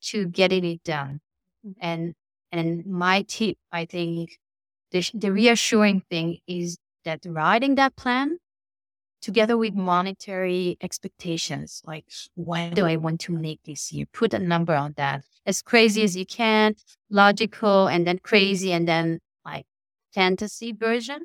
to 0.00 0.26
getting 0.26 0.64
it 0.64 0.82
done. 0.82 1.20
Mm-hmm. 1.66 1.78
And 1.80 2.14
and 2.52 2.86
my 2.86 3.22
tip, 3.22 3.58
I 3.72 3.84
think, 3.84 4.38
the, 4.92 5.08
the 5.12 5.32
reassuring 5.32 6.02
thing 6.08 6.38
is 6.46 6.78
that 7.04 7.20
writing 7.26 7.74
that 7.74 7.96
plan 7.96 8.38
together 9.20 9.58
with 9.58 9.74
monetary 9.74 10.78
expectations, 10.80 11.82
like 11.84 12.04
when 12.34 12.72
do 12.72 12.86
I 12.86 12.96
want 12.96 13.20
to 13.22 13.32
make 13.32 13.60
this 13.64 13.92
year? 13.92 14.06
Put 14.12 14.32
a 14.32 14.38
number 14.38 14.74
on 14.74 14.94
that, 14.96 15.24
as 15.44 15.60
crazy 15.60 16.02
as 16.02 16.16
you 16.16 16.24
can, 16.24 16.76
logical, 17.10 17.88
and 17.88 18.06
then 18.06 18.20
crazy, 18.20 18.72
and 18.72 18.86
then 18.86 19.18
like 19.44 19.66
fantasy 20.14 20.72
version 20.72 21.24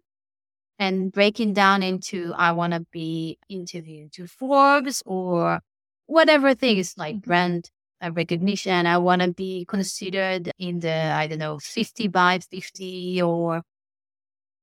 and 0.81 1.11
breaking 1.11 1.53
down 1.53 1.83
into 1.83 2.33
I 2.35 2.53
want 2.53 2.73
to 2.73 2.79
be 2.91 3.37
interviewed 3.47 4.13
to 4.13 4.25
Forbes 4.25 5.03
or 5.05 5.59
whatever 6.07 6.55
things 6.55 6.95
like 6.97 7.17
mm-hmm. 7.17 7.29
brand 7.29 7.69
uh, 8.03 8.09
recognition. 8.11 8.87
I 8.87 8.97
want 8.97 9.21
to 9.21 9.31
be 9.31 9.63
considered 9.65 10.51
in 10.57 10.79
the, 10.79 10.91
I 10.91 11.27
don't 11.27 11.37
know, 11.37 11.59
50 11.59 12.07
by 12.07 12.39
50 12.39 13.21
or 13.21 13.61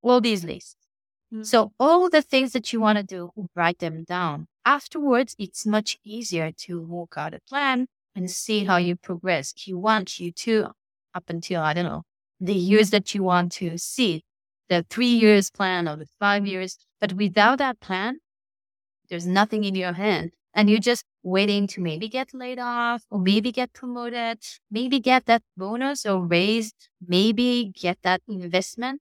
all 0.03 0.21
these 0.21 0.43
lists. 0.43 0.75
Mm-hmm. 1.33 1.45
So 1.45 1.71
all 1.79 2.11
the 2.11 2.23
things 2.23 2.51
that 2.53 2.73
you 2.73 2.81
want 2.81 2.99
to 2.99 3.05
do, 3.05 3.31
write 3.55 3.79
them 3.79 4.03
down. 4.03 4.49
Afterwards, 4.65 5.37
it's 5.39 5.65
much 5.65 5.99
easier 6.05 6.51
to 6.67 6.83
work 6.83 7.15
out 7.17 7.33
a 7.33 7.39
plan 7.49 7.87
and 8.17 8.29
see 8.29 8.65
how 8.65 8.79
you 8.79 8.97
progress. 8.97 9.55
You 9.69 9.79
want 9.79 10.19
you 10.19 10.33
to, 10.33 10.73
up 11.15 11.25
until, 11.29 11.63
I 11.63 11.75
don't 11.75 11.85
know, 11.85 12.03
the 12.41 12.55
years 12.55 12.91
that 12.91 13.15
you 13.15 13.23
want 13.23 13.53
to 13.53 13.79
see 13.79 14.25
the 14.69 14.85
three 14.91 15.07
years 15.15 15.51
plan 15.51 15.89
or 15.89 15.97
the 15.97 16.07
five 16.19 16.47
years. 16.47 16.79
But 17.01 17.15
without 17.15 17.59
that 17.59 17.81
plan, 17.81 18.19
there's 19.09 19.27
nothing 19.27 19.65
in 19.65 19.75
your 19.75 19.93
hand. 19.93 20.33
And 20.55 20.69
you're 20.69 20.81
just 20.81 21.05
waiting 21.23 21.67
to 21.69 21.81
maybe 21.81 22.09
get 22.09 22.35
laid 22.35 22.59
off 22.59 23.05
or 23.11 23.19
maybe 23.19 23.53
get 23.53 23.73
promoted, 23.73 24.39
maybe 24.71 24.99
get 24.99 25.27
that 25.27 25.43
bonus 25.57 26.05
or 26.05 26.25
raise, 26.25 26.73
maybe 27.07 27.73
get 27.81 27.99
that 28.03 28.23
investment. 28.29 29.01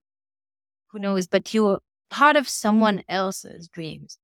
Who 0.91 0.99
knows? 0.99 1.27
But 1.27 1.53
you're 1.53 1.79
part 2.09 2.35
of 2.35 2.47
someone 2.47 3.03
else's 3.09 3.67
dreams. 3.67 4.17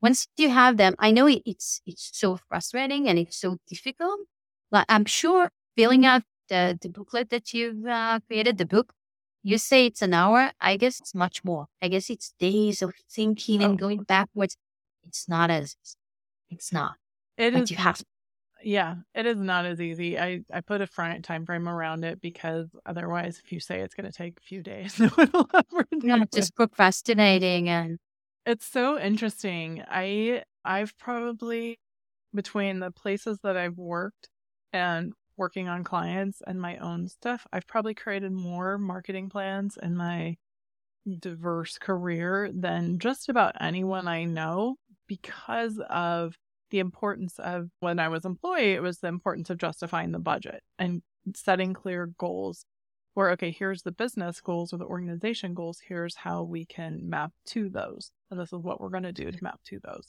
Once 0.00 0.26
you 0.36 0.50
have 0.50 0.76
them, 0.76 0.94
I 0.98 1.12
know 1.12 1.28
it's 1.28 1.80
it's 1.86 2.10
so 2.12 2.36
frustrating 2.48 3.08
and 3.08 3.18
it's 3.18 3.36
so 3.36 3.56
difficult. 3.68 4.20
But 4.70 4.86
I'm 4.88 5.04
sure 5.04 5.50
filling 5.76 6.04
out 6.04 6.22
the, 6.48 6.78
the 6.80 6.88
booklet 6.88 7.30
that 7.30 7.52
you've 7.54 7.86
uh, 7.86 8.20
created, 8.26 8.58
the 8.58 8.66
book, 8.66 8.92
you 9.42 9.58
say 9.58 9.86
it's 9.86 10.02
an 10.02 10.14
hour. 10.14 10.52
I 10.60 10.76
guess 10.76 11.00
it's 11.00 11.14
much 11.14 11.44
more. 11.44 11.66
I 11.80 11.88
guess 11.88 12.10
it's 12.10 12.34
days 12.38 12.82
of 12.82 12.92
thinking 13.10 13.62
oh. 13.62 13.66
and 13.66 13.78
going 13.78 14.02
backwards. 14.04 14.56
It's 15.04 15.28
not 15.28 15.50
as, 15.50 15.76
it's 16.50 16.72
not. 16.72 16.94
It 17.36 17.54
is, 17.54 17.70
You 17.70 17.76
have 17.78 17.98
to. 17.98 18.04
Yeah, 18.64 18.96
it 19.14 19.26
is 19.26 19.38
not 19.38 19.66
as 19.66 19.80
easy. 19.80 20.18
I, 20.18 20.42
I 20.52 20.60
put 20.60 20.80
a 20.80 20.86
front 20.86 21.24
time 21.24 21.44
frame 21.44 21.68
around 21.68 22.04
it 22.04 22.20
because 22.20 22.68
otherwise, 22.86 23.40
if 23.44 23.50
you 23.50 23.58
say 23.58 23.80
it's 23.80 23.94
going 23.94 24.10
to 24.10 24.16
take 24.16 24.38
a 24.38 24.42
few 24.42 24.62
days, 24.62 25.00
it'll 25.18 25.48
just 26.32 26.54
procrastinating 26.54 27.68
and. 27.68 27.98
It's 28.44 28.66
so 28.66 28.98
interesting. 28.98 29.84
I 29.88 30.42
I've 30.64 30.96
probably 30.98 31.78
between 32.34 32.80
the 32.80 32.90
places 32.90 33.38
that 33.42 33.56
I've 33.56 33.76
worked 33.76 34.28
and 34.72 35.12
working 35.36 35.68
on 35.68 35.84
clients 35.84 36.42
and 36.46 36.60
my 36.60 36.76
own 36.78 37.08
stuff, 37.08 37.46
I've 37.52 37.66
probably 37.66 37.94
created 37.94 38.32
more 38.32 38.78
marketing 38.78 39.28
plans 39.28 39.78
in 39.82 39.96
my 39.96 40.36
diverse 41.18 41.78
career 41.78 42.50
than 42.52 42.98
just 42.98 43.28
about 43.28 43.56
anyone 43.60 44.06
I 44.06 44.24
know 44.24 44.76
because 45.06 45.80
of 45.90 46.36
the 46.70 46.78
importance 46.78 47.38
of 47.38 47.68
when 47.80 47.98
I 47.98 48.08
was 48.08 48.24
employee, 48.24 48.72
it 48.72 48.82
was 48.82 48.98
the 48.98 49.08
importance 49.08 49.50
of 49.50 49.58
justifying 49.58 50.12
the 50.12 50.18
budget 50.18 50.62
and 50.78 51.02
setting 51.34 51.74
clear 51.74 52.06
goals 52.18 52.64
where, 53.14 53.30
okay, 53.30 53.50
here's 53.50 53.82
the 53.82 53.92
business 53.92 54.40
goals 54.40 54.72
or 54.72 54.78
the 54.78 54.86
organization 54.86 55.54
goals. 55.54 55.80
Here's 55.86 56.16
how 56.16 56.44
we 56.44 56.64
can 56.64 57.08
map 57.08 57.32
to 57.48 57.68
those. 57.68 58.10
And 58.30 58.40
this 58.40 58.52
is 58.52 58.60
what 58.60 58.80
we're 58.80 58.88
going 58.88 59.02
to 59.02 59.12
do 59.12 59.30
to 59.30 59.44
map 59.44 59.60
to 59.66 59.80
those. 59.84 60.08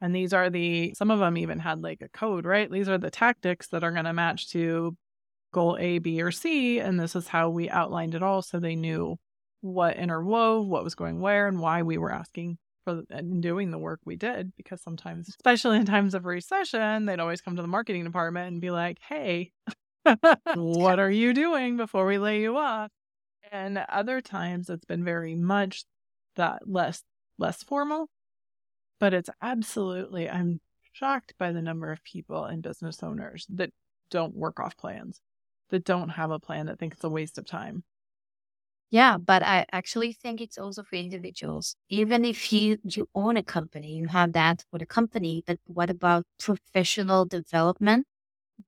And 0.00 0.14
these 0.14 0.32
are 0.32 0.50
the, 0.50 0.94
some 0.94 1.10
of 1.10 1.18
them 1.18 1.38
even 1.38 1.58
had 1.58 1.82
like 1.82 2.02
a 2.02 2.08
code, 2.08 2.44
right? 2.44 2.70
These 2.70 2.88
are 2.88 2.98
the 2.98 3.10
tactics 3.10 3.68
that 3.68 3.82
are 3.82 3.92
going 3.92 4.04
to 4.04 4.12
match 4.12 4.50
to 4.50 4.96
goal 5.52 5.78
A, 5.80 5.98
B, 5.98 6.20
or 6.20 6.30
C. 6.30 6.78
And 6.80 7.00
this 7.00 7.16
is 7.16 7.28
how 7.28 7.48
we 7.48 7.70
outlined 7.70 8.14
it 8.14 8.22
all. 8.22 8.42
So 8.42 8.60
they 8.60 8.76
knew 8.76 9.16
what 9.62 9.96
interwove, 9.96 10.66
what 10.66 10.84
was 10.84 10.94
going 10.94 11.20
where, 11.20 11.48
and 11.48 11.60
why 11.60 11.82
we 11.82 11.96
were 11.96 12.12
asking 12.12 12.58
for 12.84 13.02
and 13.10 13.42
doing 13.42 13.70
the 13.70 13.78
work 13.78 14.00
we 14.04 14.16
did. 14.16 14.52
Because 14.56 14.82
sometimes, 14.82 15.28
especially 15.28 15.78
in 15.78 15.86
times 15.86 16.14
of 16.14 16.26
recession, 16.26 17.06
they'd 17.06 17.20
always 17.20 17.40
come 17.40 17.56
to 17.56 17.62
the 17.62 17.68
marketing 17.68 18.04
department 18.04 18.48
and 18.48 18.60
be 18.60 18.70
like, 18.70 18.98
hey, 19.08 19.52
what 20.54 20.98
are 20.98 21.10
you 21.10 21.32
doing 21.32 21.76
before 21.76 22.06
we 22.06 22.18
lay 22.18 22.42
you 22.42 22.56
off? 22.56 22.90
And 23.50 23.78
other 23.88 24.20
times 24.20 24.68
it's 24.68 24.84
been 24.84 25.04
very 25.04 25.34
much 25.34 25.84
that 26.36 26.68
less 26.68 27.02
less 27.38 27.62
formal 27.62 28.08
but 28.98 29.14
it's 29.14 29.30
absolutely, 29.40 30.28
I'm 30.28 30.60
shocked 30.92 31.34
by 31.38 31.52
the 31.52 31.62
number 31.62 31.92
of 31.92 32.02
people 32.04 32.44
and 32.44 32.62
business 32.62 33.02
owners 33.02 33.46
that 33.50 33.70
don't 34.10 34.34
work 34.34 34.60
off 34.60 34.76
plans, 34.76 35.20
that 35.70 35.84
don't 35.84 36.10
have 36.10 36.30
a 36.30 36.38
plan, 36.38 36.66
that 36.66 36.78
think 36.78 36.94
it's 36.94 37.04
a 37.04 37.10
waste 37.10 37.38
of 37.38 37.46
time. 37.46 37.84
Yeah, 38.90 39.18
but 39.18 39.42
I 39.42 39.66
actually 39.72 40.12
think 40.12 40.40
it's 40.40 40.58
also 40.58 40.84
for 40.84 40.96
individuals. 40.96 41.74
Even 41.88 42.24
if 42.24 42.52
you, 42.52 42.78
you 42.84 43.08
own 43.14 43.36
a 43.36 43.42
company, 43.42 43.96
you 43.96 44.06
have 44.06 44.32
that 44.34 44.64
for 44.70 44.78
the 44.78 44.86
company, 44.86 45.42
but 45.46 45.58
what 45.66 45.90
about 45.90 46.24
professional 46.38 47.24
development, 47.24 48.06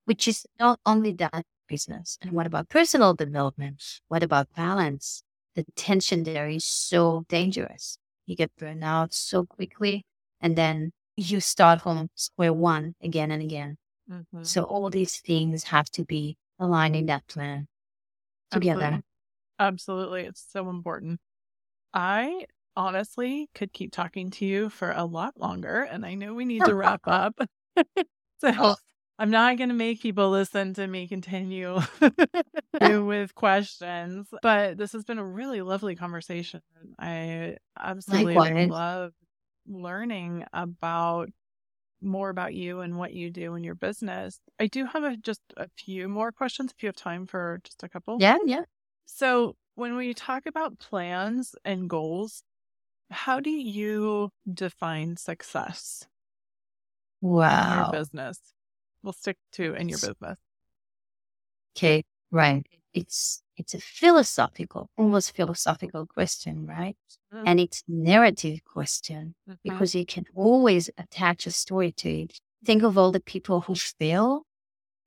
which 0.06 0.26
is 0.26 0.44
not 0.58 0.80
only 0.84 1.12
that 1.12 1.44
business? 1.68 2.18
And 2.20 2.32
what 2.32 2.46
about 2.46 2.68
personal 2.68 3.14
development? 3.14 3.82
What 4.08 4.24
about 4.24 4.48
balance? 4.56 5.22
The 5.54 5.64
tension 5.76 6.24
there 6.24 6.48
is 6.48 6.64
so 6.64 7.24
dangerous. 7.28 7.96
You 8.26 8.36
get 8.36 8.54
burned 8.56 8.84
out 8.84 9.14
so 9.14 9.46
quickly 9.46 10.04
and 10.40 10.56
then 10.56 10.92
you 11.16 11.40
start 11.40 11.82
from 11.82 12.08
square 12.14 12.52
one 12.52 12.94
again 13.02 13.30
and 13.30 13.42
again. 13.42 13.76
Mm-hmm. 14.10 14.42
So 14.42 14.62
all 14.62 14.88
these 14.90 15.20
things 15.20 15.64
have 15.64 15.86
to 15.90 16.04
be 16.04 16.36
aligned 16.58 16.96
in 16.96 17.06
that 17.06 17.26
plan 17.26 17.66
together. 18.50 18.80
Absolutely. 18.80 19.02
Absolutely. 19.60 20.22
It's 20.22 20.44
so 20.50 20.70
important. 20.70 21.20
I 21.92 22.46
honestly 22.76 23.48
could 23.54 23.72
keep 23.72 23.92
talking 23.92 24.30
to 24.30 24.46
you 24.46 24.68
for 24.68 24.92
a 24.92 25.04
lot 25.04 25.34
longer, 25.38 25.82
and 25.82 26.06
I 26.06 26.14
know 26.14 26.34
we 26.34 26.44
need 26.44 26.64
to 26.64 26.74
wrap 26.74 27.02
up. 27.06 27.34
so 28.40 28.76
I'm 29.18 29.30
not 29.30 29.58
going 29.58 29.70
to 29.70 29.74
make 29.74 30.00
people 30.00 30.30
listen 30.30 30.74
to 30.74 30.86
me 30.86 31.08
continue 31.08 31.80
with 32.80 33.34
questions, 33.34 34.28
but 34.42 34.78
this 34.78 34.92
has 34.92 35.02
been 35.04 35.18
a 35.18 35.24
really 35.24 35.60
lovely 35.60 35.96
conversation. 35.96 36.60
I 36.98 37.56
absolutely 37.78 38.36
Likewise. 38.36 38.70
love 38.70 39.12
learning 39.68 40.44
about 40.52 41.28
more 42.00 42.30
about 42.30 42.54
you 42.54 42.80
and 42.80 42.96
what 42.96 43.12
you 43.12 43.30
do 43.30 43.54
in 43.54 43.64
your 43.64 43.74
business. 43.74 44.40
I 44.60 44.66
do 44.66 44.86
have 44.86 45.02
a, 45.04 45.16
just 45.16 45.40
a 45.56 45.68
few 45.76 46.08
more 46.08 46.32
questions 46.32 46.72
if 46.72 46.82
you 46.82 46.88
have 46.88 46.96
time 46.96 47.26
for 47.26 47.60
just 47.64 47.82
a 47.82 47.88
couple. 47.88 48.18
Yeah, 48.20 48.38
yeah. 48.44 48.62
So, 49.04 49.56
when 49.74 49.96
we 49.96 50.14
talk 50.14 50.46
about 50.46 50.78
plans 50.78 51.54
and 51.64 51.88
goals, 51.88 52.42
how 53.10 53.40
do 53.40 53.50
you 53.50 54.30
define 54.52 55.16
success? 55.16 56.06
Wow. 57.20 57.72
In 57.72 57.78
your 57.78 57.92
business. 57.92 58.40
We'll 59.02 59.12
stick 59.12 59.36
to 59.52 59.74
in 59.74 59.88
your 59.88 59.98
business. 59.98 60.38
Okay, 61.76 62.04
right 62.30 62.66
it's 62.92 63.42
it's 63.58 63.74
a 63.74 63.80
philosophical, 63.80 64.88
almost 64.96 65.34
philosophical 65.34 66.06
question, 66.06 66.66
right? 66.66 66.96
Mm-hmm. 67.32 67.44
And 67.46 67.60
it's 67.60 67.82
narrative 67.88 68.60
question 68.64 69.34
mm-hmm. 69.48 69.56
because 69.64 69.94
you 69.94 70.06
can 70.06 70.24
always 70.34 70.90
attach 70.96 71.46
a 71.46 71.50
story 71.50 71.92
to 71.92 72.08
it. 72.08 72.38
Think 72.64 72.82
of 72.82 72.96
all 72.96 73.12
the 73.12 73.20
people 73.20 73.62
who 73.62 73.74
fail 73.74 74.42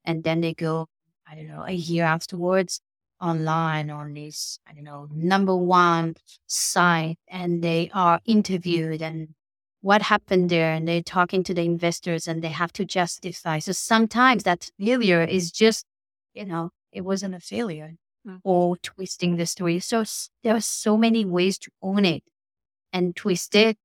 and 0.05 0.23
then 0.23 0.41
they 0.41 0.53
go, 0.53 0.87
I 1.29 1.35
don't 1.35 1.47
know, 1.47 1.63
a 1.65 1.71
year 1.71 2.05
afterwards 2.05 2.81
online 3.21 3.89
on 3.89 4.13
this, 4.13 4.59
I 4.67 4.73
don't 4.73 4.83
know, 4.83 5.07
number 5.13 5.55
one 5.55 6.15
site 6.47 7.17
and 7.27 7.63
they 7.63 7.89
are 7.93 8.19
interviewed 8.25 9.01
and 9.01 9.29
what 9.81 10.01
happened 10.01 10.49
there 10.49 10.73
and 10.73 10.87
they're 10.87 11.03
talking 11.03 11.43
to 11.43 11.53
the 11.53 11.63
investors 11.63 12.27
and 12.27 12.43
they 12.43 12.49
have 12.49 12.73
to 12.73 12.85
justify. 12.85 13.59
So 13.59 13.71
sometimes 13.71 14.43
that 14.43 14.69
failure 14.79 15.23
is 15.23 15.51
just, 15.51 15.85
you 16.33 16.45
know, 16.45 16.69
it 16.91 17.01
wasn't 17.01 17.35
a 17.35 17.39
failure. 17.39 17.95
Or 18.43 18.77
twisting 18.77 19.37
the 19.37 19.45
story. 19.45 19.79
So 19.79 20.03
there 20.43 20.55
are 20.55 20.61
so 20.61 20.97
many 20.97 21.25
ways 21.25 21.57
to 21.59 21.71
own 21.81 22.05
it 22.05 22.23
and 22.93 23.15
twist 23.15 23.55
it 23.55 23.77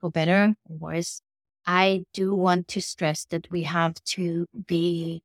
for 0.00 0.10
better 0.10 0.54
or 0.68 0.76
worse. 0.76 1.20
I 1.66 2.04
do 2.12 2.34
want 2.34 2.68
to 2.68 2.82
stress 2.82 3.24
that 3.30 3.50
we 3.50 3.62
have 3.62 3.94
to 4.04 4.46
be 4.66 5.22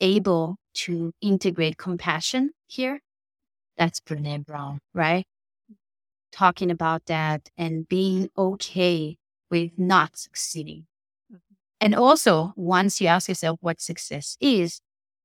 able 0.00 0.56
to 0.74 1.12
integrate 1.20 1.76
compassion 1.76 2.50
here. 2.66 3.00
That's 3.76 4.00
Brene 4.00 4.44
Brown, 4.46 4.78
right? 4.94 5.26
Talking 6.30 6.70
about 6.70 7.06
that 7.06 7.48
and 7.56 7.88
being 7.88 8.30
okay 8.36 9.16
with 9.50 9.72
not 9.78 10.16
succeeding. 10.16 10.86
Mm-hmm. 11.32 11.54
And 11.80 11.94
also, 11.94 12.52
once 12.54 13.00
you 13.00 13.08
ask 13.08 13.28
yourself 13.28 13.58
what 13.60 13.80
success 13.80 14.36
is, 14.40 14.80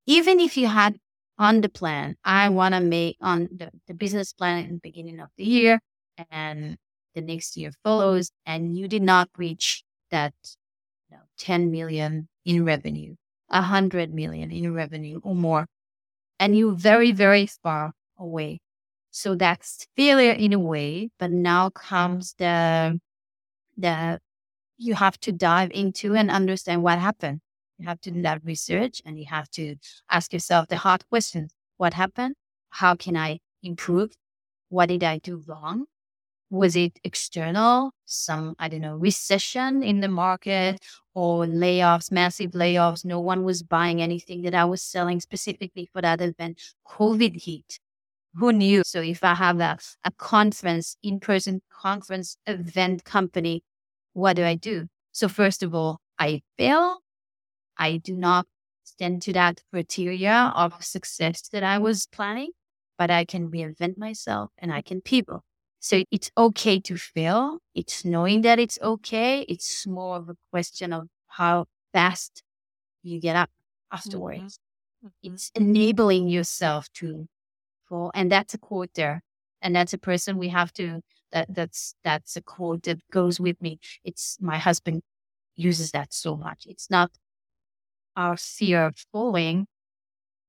even 0.06 0.40
if 0.40 0.58
you 0.58 0.68
had 0.68 0.98
on 1.38 1.62
the 1.62 1.70
plan, 1.70 2.16
I 2.24 2.50
want 2.50 2.76
to 2.76 2.82
make 2.82 3.18
on 3.22 3.50
the, 3.56 3.72
the 3.88 3.94
business 3.94 4.34
plan 4.34 4.66
in 4.66 4.74
the 4.76 4.80
beginning 4.82 5.20
of 5.20 5.30
the 5.38 5.46
year 5.46 5.80
and 6.32 6.78
the 7.16 7.22
next 7.22 7.58
year 7.58 7.72
follows, 7.84 8.32
and 8.46 8.76
you 8.78 8.88
did 8.88 9.04
not 9.04 9.30
reach 9.38 9.84
that 10.12 10.34
you 11.10 11.18
know, 11.18 11.24
10 11.38 11.72
million 11.72 12.28
in 12.46 12.66
revenue, 12.66 13.16
100 13.48 14.14
million 14.14 14.52
in 14.52 14.74
revenue 14.74 15.20
or 15.24 15.36
more, 15.36 15.68
and 16.40 16.58
you're 16.58 16.76
very, 16.76 17.12
very 17.12 17.48
far 17.48 17.94
away. 18.18 18.60
So 19.12 19.36
that's 19.36 19.88
failure 19.96 20.32
in 20.34 20.54
a 20.54 20.60
way, 20.60 21.10
but 21.20 21.32
now 21.32 21.70
comes 21.70 22.36
the 22.38 23.00
the 23.78 24.20
you 24.78 24.96
have 24.96 25.20
to 25.22 25.32
dive 25.32 25.72
into 25.74 26.16
and 26.16 26.32
understand 26.32 26.84
what 26.84 27.00
happened. 27.00 27.42
You 27.78 27.88
have 27.88 28.02
to 28.02 28.12
do 28.12 28.22
that 28.22 28.44
research 28.44 29.02
and 29.06 29.18
you 29.18 29.26
have 29.26 29.50
to 29.52 29.76
ask 30.10 30.34
yourself 30.34 30.68
the 30.68 30.78
hard 30.78 31.08
questions. 31.10 31.54
What 31.78 31.94
happened? 31.94 32.36
How 32.70 32.96
can 32.96 33.18
I 33.18 33.40
improve? 33.62 34.12
What 34.70 34.88
did 34.88 35.04
I 35.04 35.18
do 35.20 35.44
wrong? 35.48 35.86
Was 36.50 36.76
it 36.76 37.00
external? 37.04 37.92
Some, 38.06 38.56
I 38.60 38.70
don't 38.70 38.82
know, 38.82 38.96
recession 38.96 39.82
in 39.84 40.02
the 40.02 40.08
market 40.08 40.80
or 41.16 41.46
layoffs, 41.46 42.12
massive 42.12 42.52
layoffs. 42.52 43.04
No 43.04 43.20
one 43.20 43.44
was 43.44 43.64
buying 43.64 44.02
anything 44.02 44.44
that 44.44 44.54
I 44.54 44.66
was 44.66 44.84
selling 44.84 45.20
specifically 45.20 45.90
for 45.92 46.02
that 46.02 46.22
event. 46.22 46.62
COVID 46.88 47.44
hit. 47.44 47.80
Who 48.36 48.52
knew? 48.52 48.84
So 48.86 49.02
if 49.02 49.24
I 49.24 49.36
have 49.36 49.60
a, 49.60 49.78
a 50.04 50.12
conference, 50.12 50.96
in-person 51.04 51.62
conference 51.72 52.38
event 52.48 53.04
company 53.04 53.64
what 54.14 54.36
do 54.36 54.44
I 54.46 54.56
do? 54.56 54.88
So 55.12 55.28
first 55.28 55.64
of 55.64 55.76
all, 55.76 56.00
I 56.18 56.42
fail. 56.58 57.00
I 57.78 57.98
do 57.98 58.16
not 58.16 58.46
stand 58.84 59.22
to 59.24 59.34
that 59.34 59.62
criteria 59.72 60.52
of 60.56 60.84
success 60.84 61.48
that 61.50 61.64
I 61.64 61.78
was 61.78 62.08
planning, 62.08 62.52
but 62.98 63.10
I 63.10 63.26
can 63.26 63.50
reinvent 63.50 63.98
myself 63.98 64.52
and 64.58 64.72
I 64.74 64.82
can 64.82 65.02
pivot. 65.02 65.42
So 65.80 66.04
it's 66.12 66.32
okay 66.38 66.80
to 66.82 66.98
fail. 66.98 67.60
It's 67.76 68.06
knowing 68.06 68.42
that 68.42 68.60
it's 68.60 68.80
okay. 68.82 69.42
It's 69.50 69.86
more 69.86 70.18
of 70.18 70.30
a 70.30 70.36
question 70.52 70.94
of 70.94 71.08
how 71.28 71.66
fast 71.92 72.44
you 73.02 73.20
get 73.20 73.36
up 73.36 73.50
afterwards. 73.92 74.60
Mm-hmm. 75.04 75.08
mm-hmm. 75.08 75.34
It's 75.34 75.52
enabling 75.56 76.30
yourself 76.30 76.88
to 76.96 77.28
fall. 77.90 78.12
And 78.14 78.32
that's 78.32 78.54
a 78.54 78.58
quote 78.58 78.94
there. 78.96 79.24
And 79.62 79.76
that's 79.76 79.94
a 79.94 79.98
person 79.98 80.38
we 80.38 80.50
have 80.50 80.74
to 80.74 81.02
that 81.34 81.54
that's 81.54 81.96
that's 82.04 82.38
a 82.38 82.42
quote 82.42 82.84
that 82.84 83.00
goes 83.12 83.40
with 83.40 83.62
me. 83.62 83.80
It's 84.04 84.38
my 84.40 84.58
husband 84.58 85.02
uses 85.56 85.92
that 85.92 86.14
so 86.14 86.38
much. 86.38 86.66
It's 86.68 86.90
not 86.90 87.12
our 88.16 88.38
fear 88.38 88.86
of 88.86 88.96
falling, 89.12 89.68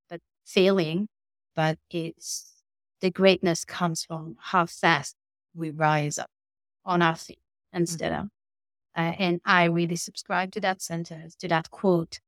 but 0.09 0.21
failing, 0.45 1.09
but 1.55 1.79
it's 1.91 2.53
the 3.01 3.11
greatness 3.11 3.65
comes 3.65 4.05
from 4.05 4.37
how 4.41 4.67
fast 4.67 5.17
we 5.55 5.71
rise 5.71 6.19
up 6.19 6.31
on 6.85 7.03
our 7.03 7.17
feet 7.17 7.39
instead 7.73 8.13
mm-hmm. 8.13 8.23
of. 8.23 8.29
Uh, 8.97 9.13
and 9.19 9.41
I 9.45 9.65
really 9.65 9.97
subscribe 9.97 10.53
to 10.53 10.61
that 10.61 10.81
sentence, 10.81 11.35
to 11.37 11.49
that 11.49 11.71
quote. 11.71 12.21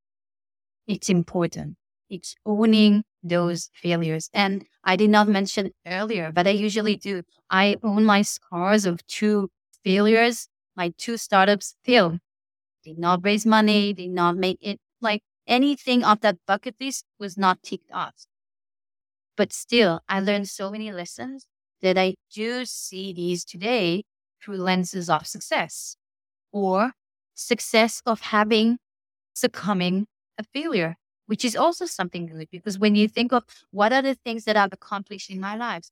It's 0.87 1.09
important. 1.09 1.77
It's 2.09 2.35
owning 2.44 3.05
those 3.22 3.70
failures. 3.75 4.29
And 4.33 4.64
I 4.85 4.96
did 4.96 5.11
not 5.11 5.29
mention 5.29 5.72
earlier, 5.87 6.33
but 6.33 6.46
I 6.46 6.51
usually 6.51 6.96
do. 6.96 7.22
I 7.51 7.77
own 7.83 8.05
my 8.05 8.22
scars 8.22 8.87
of 8.87 9.05
two 9.07 9.49
failures. 9.85 10.49
My 10.77 10.92
two 10.99 11.16
startups 11.16 11.75
failed. 11.85 12.18
Did 12.85 12.99
not 12.99 13.25
raise 13.25 13.46
money, 13.46 13.92
did 13.92 14.11
not 14.11 14.37
make 14.37 14.59
it 14.61 14.79
like 15.00 15.22
anything 15.46 16.04
off 16.04 16.20
that 16.20 16.38
bucket 16.46 16.76
list 16.80 17.04
was 17.18 17.37
not 17.37 17.62
ticked 17.62 17.90
off. 17.92 18.26
But 19.37 19.52
still, 19.52 20.00
I 20.09 20.20
learned 20.20 20.48
so 20.48 20.70
many 20.70 20.90
lessons 20.92 21.46
that 21.82 21.98
I 21.98 22.14
do 22.32 22.64
see 22.64 23.12
these 23.12 23.44
today 23.44 24.04
through 24.42 24.56
lenses 24.56 25.11
of 25.11 25.26
success 25.26 25.96
or 26.52 26.92
success 27.35 28.02
of 28.06 28.20
having 28.20 28.78
succumbing 29.35 30.06
a 30.38 30.44
failure 30.44 30.96
which 31.26 31.44
is 31.44 31.56
also 31.56 31.87
something 31.87 32.26
good 32.26 32.48
because 32.50 32.78
when 32.78 32.94
you 32.94 33.09
think 33.09 33.32
of 33.32 33.44
what 33.70 33.92
are 33.92 34.02
the 34.02 34.14
things 34.14 34.44
that 34.44 34.56
I've 34.56 34.72
accomplished 34.72 35.30
in 35.30 35.40
my 35.40 35.56
life, 35.56 35.90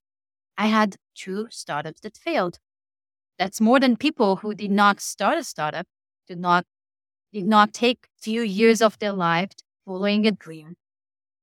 I 0.56 0.66
had 0.66 0.96
two 1.14 1.48
startups 1.50 2.00
that 2.00 2.16
failed. 2.16 2.58
That's 3.38 3.60
more 3.60 3.80
than 3.80 3.96
people 3.96 4.36
who 4.36 4.54
did 4.54 4.70
not 4.70 5.00
start 5.00 5.38
a 5.38 5.44
startup, 5.44 5.86
did 6.28 6.38
not 6.38 6.64
did 7.34 7.46
not 7.46 7.74
take 7.74 8.06
few 8.20 8.42
years 8.42 8.80
of 8.80 8.98
their 9.00 9.12
life 9.12 9.50
following 9.84 10.26
a 10.26 10.32
dream, 10.32 10.76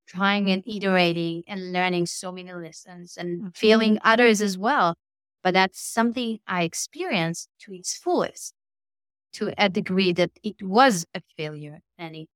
trying 0.08 0.50
and 0.50 0.64
iterating 0.66 1.44
and 1.48 1.74
learning 1.74 2.06
so 2.06 2.32
many 2.32 2.52
lessons 2.54 3.18
and 3.18 3.40
mm-hmm. 3.40 3.50
failing 3.54 4.00
others 4.04 4.42
as 4.42 4.58
well. 4.58 4.96
But 5.44 5.54
that's 5.54 5.82
something 5.82 6.40
I 6.48 6.64
experienced 6.64 7.50
to 7.62 7.74
its 7.74 7.96
fullest, 7.98 8.54
to 9.34 9.54
a 9.58 9.70
degree 9.70 10.14
that 10.14 10.32
it 10.44 10.64
was 10.64 11.06
a 11.14 11.22
failure 11.38 11.82
and 11.98 12.16
it 12.16 12.28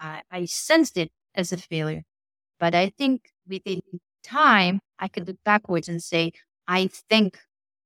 I, 0.00 0.22
I 0.30 0.44
sensed 0.44 0.96
it 0.96 1.10
as 1.34 1.52
a 1.52 1.56
failure. 1.56 2.04
But 2.60 2.74
I 2.74 2.90
think 2.96 3.32
within 3.48 3.80
time, 4.22 4.80
I 4.98 5.08
could 5.08 5.26
look 5.26 5.38
backwards 5.44 5.88
and 5.88 6.02
say, 6.02 6.32
I 6.68 6.88
thank 7.10 7.40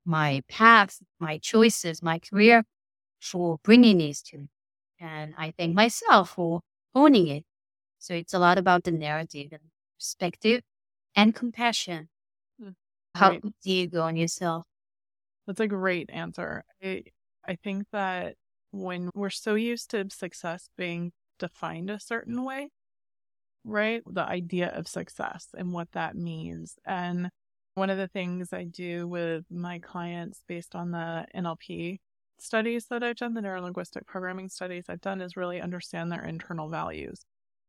my 0.05 0.43
path, 0.49 0.99
my 1.19 1.39
choices, 1.39 2.03
my 2.03 2.19
career 2.19 2.65
for 3.21 3.59
bringing 3.63 3.99
these 3.99 4.21
to 4.23 4.39
me. 4.39 4.49
And 5.03 5.35
I 5.39 5.53
thank 5.59 5.75
myself 5.77 6.31
for 6.33 6.63
owning 6.95 7.29
it. 7.29 7.45
So 7.99 8.15
it's 8.15 8.35
a 8.35 8.41
lot 8.41 8.59
about 8.59 8.85
the 8.85 8.93
narrative 8.93 9.53
and 9.53 9.71
perspective 9.99 10.63
and 11.17 11.35
compassion. 11.35 12.11
Mm, 12.63 12.75
How 13.15 13.33
do 13.63 13.73
you 13.73 13.89
go 13.89 14.03
on 14.03 14.17
yourself? 14.17 14.67
That's 15.47 15.61
a 15.61 15.69
great 15.69 16.11
answer. 16.11 16.65
I, 16.83 17.05
I 17.47 17.57
think 17.57 17.87
that 17.93 18.37
when 18.71 19.11
we're 19.15 19.31
so 19.31 19.55
used 19.55 19.91
to 19.91 20.09
success 20.11 20.69
being 20.77 21.13
defined 21.39 21.91
a 21.91 22.01
certain 22.01 22.45
way, 22.45 22.71
right? 23.65 24.03
The 24.07 24.23
idea 24.25 24.71
of 24.71 24.89
success 24.89 25.49
and 25.57 25.73
what 25.73 25.93
that 25.93 26.17
means. 26.17 26.77
And 26.85 27.31
one 27.75 27.91
of 27.91 27.99
the 27.99 28.09
things 28.09 28.53
I 28.53 28.65
do 28.65 29.09
with 29.09 29.45
my 29.51 29.79
clients 29.79 30.43
based 30.49 30.75
on 30.75 30.91
the 30.93 31.27
NLP 31.35 32.01
studies 32.43 32.87
that 32.87 33.03
I've 33.03 33.17
done, 33.17 33.35
the 33.35 33.43
neuro 33.43 33.63
linguistic 33.63 34.07
programming 34.07 34.49
studies 34.49 34.87
I've 34.89 35.01
done, 35.01 35.21
is 35.21 35.37
really 35.37 35.61
understand 35.61 36.11
their 36.11 36.25
internal 36.25 36.69
values. 36.69 37.25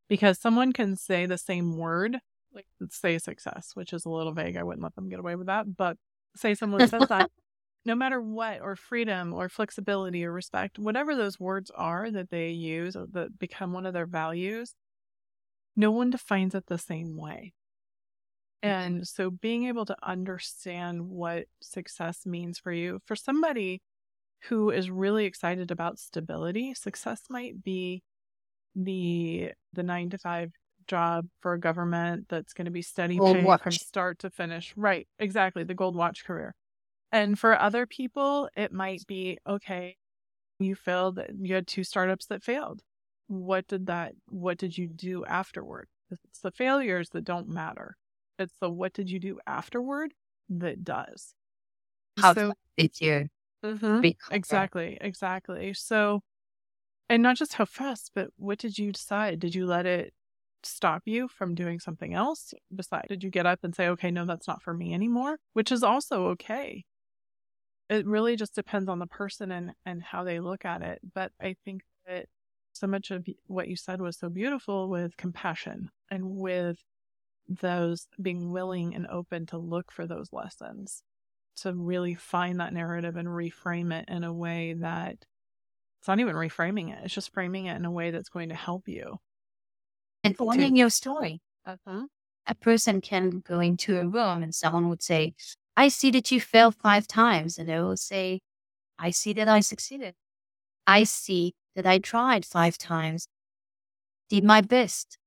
Because 0.09 0.39
someone 0.39 0.73
can 0.73 0.95
say 0.95 1.25
the 1.25 1.37
same 1.37 1.77
word, 1.77 2.17
like 2.53 2.65
say 2.89 3.17
success, 3.17 3.71
which 3.73 3.93
is 3.93 4.05
a 4.05 4.09
little 4.09 4.33
vague. 4.33 4.57
I 4.57 4.63
wouldn't 4.63 4.83
let 4.83 4.95
them 4.95 5.09
get 5.09 5.19
away 5.19 5.35
with 5.35 5.47
that. 5.47 5.75
But 5.77 5.97
say 6.35 6.55
someone 6.55 6.87
says 6.87 7.07
that, 7.09 7.31
no 7.85 7.95
matter 7.95 8.21
what, 8.21 8.61
or 8.61 8.75
freedom, 8.75 9.33
or 9.33 9.49
flexibility, 9.49 10.25
or 10.25 10.31
respect, 10.31 10.79
whatever 10.79 11.15
those 11.15 11.39
words 11.39 11.71
are 11.75 12.11
that 12.11 12.29
they 12.29 12.49
use 12.49 12.93
that 12.93 13.39
become 13.39 13.73
one 13.73 13.85
of 13.85 13.93
their 13.93 14.05
values, 14.05 14.75
no 15.75 15.91
one 15.91 16.09
defines 16.09 16.55
it 16.55 16.65
the 16.67 16.77
same 16.77 17.17
way. 17.17 17.53
Mm-hmm. 18.63 18.69
And 18.69 19.07
so 19.07 19.29
being 19.29 19.65
able 19.65 19.85
to 19.85 19.95
understand 20.03 21.09
what 21.09 21.45
success 21.61 22.25
means 22.25 22.59
for 22.59 22.71
you, 22.71 22.99
for 23.05 23.15
somebody 23.15 23.81
who 24.49 24.69
is 24.69 24.89
really 24.89 25.25
excited 25.25 25.71
about 25.71 25.99
stability, 25.99 26.73
success 26.73 27.23
might 27.29 27.63
be 27.63 28.03
the 28.75 29.51
the 29.73 29.83
nine 29.83 30.09
to 30.09 30.17
five 30.17 30.51
job 30.87 31.27
for 31.39 31.53
a 31.53 31.59
government 31.59 32.25
that's 32.29 32.53
going 32.53 32.65
to 32.65 32.71
be 32.71 32.81
steady 32.81 33.19
pay 33.19 33.57
from 33.57 33.71
start 33.71 34.19
to 34.19 34.29
finish. 34.29 34.73
Right, 34.75 35.07
exactly, 35.19 35.63
the 35.63 35.73
gold 35.73 35.95
watch 35.95 36.25
career. 36.25 36.55
And 37.11 37.37
for 37.37 37.59
other 37.59 37.85
people, 37.85 38.49
it 38.55 38.71
might 38.71 39.05
be 39.07 39.37
okay, 39.47 39.97
you 40.59 40.75
failed, 40.75 41.19
you 41.39 41.55
had 41.55 41.67
two 41.67 41.83
startups 41.83 42.25
that 42.27 42.43
failed. 42.43 42.81
What 43.27 43.67
did 43.67 43.85
that, 43.87 44.13
what 44.29 44.57
did 44.57 44.77
you 44.77 44.87
do 44.87 45.23
afterward? 45.25 45.87
It's 46.11 46.39
the 46.39 46.51
failures 46.51 47.09
that 47.09 47.23
don't 47.23 47.47
matter. 47.47 47.95
It's 48.39 48.55
the 48.59 48.69
what 48.69 48.93
did 48.93 49.09
you 49.09 49.19
do 49.19 49.39
afterward 49.47 50.13
that 50.49 50.83
does. 50.83 51.33
How 52.17 52.33
so, 52.33 52.53
did 52.77 52.99
you? 52.99 53.29
Mm-hmm, 53.63 54.01
exactly, 54.29 54.97
exactly. 55.01 55.73
So, 55.73 56.21
and 57.09 57.23
not 57.23 57.37
just 57.37 57.53
how 57.55 57.65
fast, 57.65 58.11
but 58.15 58.29
what 58.37 58.59
did 58.59 58.77
you 58.77 58.91
decide? 58.91 59.39
Did 59.39 59.55
you 59.55 59.65
let 59.65 59.85
it 59.85 60.13
stop 60.63 61.03
you 61.05 61.27
from 61.27 61.55
doing 61.55 61.79
something 61.79 62.13
else? 62.13 62.53
Besides, 62.75 63.07
did 63.09 63.23
you 63.23 63.29
get 63.31 63.45
up 63.45 63.59
and 63.63 63.75
say, 63.75 63.87
okay, 63.89 64.11
no, 64.11 64.25
that's 64.25 64.47
not 64.47 64.61
for 64.63 64.73
me 64.73 64.93
anymore? 64.93 65.37
Which 65.53 65.71
is 65.71 65.83
also 65.83 66.27
okay. 66.29 66.85
It 67.89 68.05
really 68.05 68.35
just 68.35 68.55
depends 68.55 68.89
on 68.89 68.99
the 68.99 69.07
person 69.07 69.51
and, 69.51 69.73
and 69.85 70.01
how 70.01 70.23
they 70.23 70.39
look 70.39 70.65
at 70.65 70.81
it. 70.81 70.99
But 71.13 71.31
I 71.41 71.55
think 71.65 71.83
that 72.07 72.27
so 72.73 72.87
much 72.87 73.11
of 73.11 73.25
what 73.47 73.67
you 73.67 73.75
said 73.75 74.01
was 74.01 74.17
so 74.17 74.29
beautiful 74.29 74.89
with 74.89 75.15
compassion 75.17 75.89
and 76.09 76.25
with 76.37 76.77
those 77.47 78.07
being 78.21 78.51
willing 78.51 78.95
and 78.95 79.07
open 79.07 79.45
to 79.47 79.57
look 79.57 79.91
for 79.91 80.07
those 80.07 80.33
lessons, 80.33 81.03
to 81.57 81.73
really 81.73 82.15
find 82.15 82.59
that 82.59 82.73
narrative 82.73 83.15
and 83.15 83.27
reframe 83.27 83.93
it 83.93 84.09
in 84.09 84.23
a 84.23 84.33
way 84.33 84.73
that 84.73 85.17
it's 85.99 86.07
not 86.07 86.19
even 86.19 86.35
reframing 86.35 86.91
it, 86.91 86.99
it's 87.03 87.13
just 87.13 87.33
framing 87.33 87.67
it 87.67 87.75
in 87.75 87.85
a 87.85 87.91
way 87.91 88.11
that's 88.11 88.29
going 88.29 88.49
to 88.49 88.55
help 88.55 88.87
you. 88.87 89.17
And 90.23 90.35
owning 90.39 90.75
your 90.75 90.89
story. 90.89 91.41
Uh-huh. 91.65 92.07
A 92.47 92.55
person 92.55 93.01
can 93.01 93.41
go 93.45 93.59
into 93.59 93.99
a 93.99 94.07
room 94.07 94.43
and 94.43 94.53
someone 94.53 94.89
would 94.89 95.01
say, 95.01 95.33
I 95.77 95.87
see 95.87 96.11
that 96.11 96.31
you 96.31 96.41
failed 96.41 96.75
five 96.75 97.07
times. 97.07 97.57
And 97.57 97.69
they 97.69 97.79
will 97.79 97.97
say, 97.97 98.41
I 98.99 99.11
see 99.11 99.33
that 99.33 99.47
I 99.47 99.61
succeeded. 99.61 100.15
I 100.85 101.03
see 101.03 101.55
that 101.75 101.85
I 101.85 101.99
tried 101.99 102.45
five 102.45 102.77
times, 102.77 103.27
did 104.29 104.43
my 104.43 104.61
best. 104.61 105.17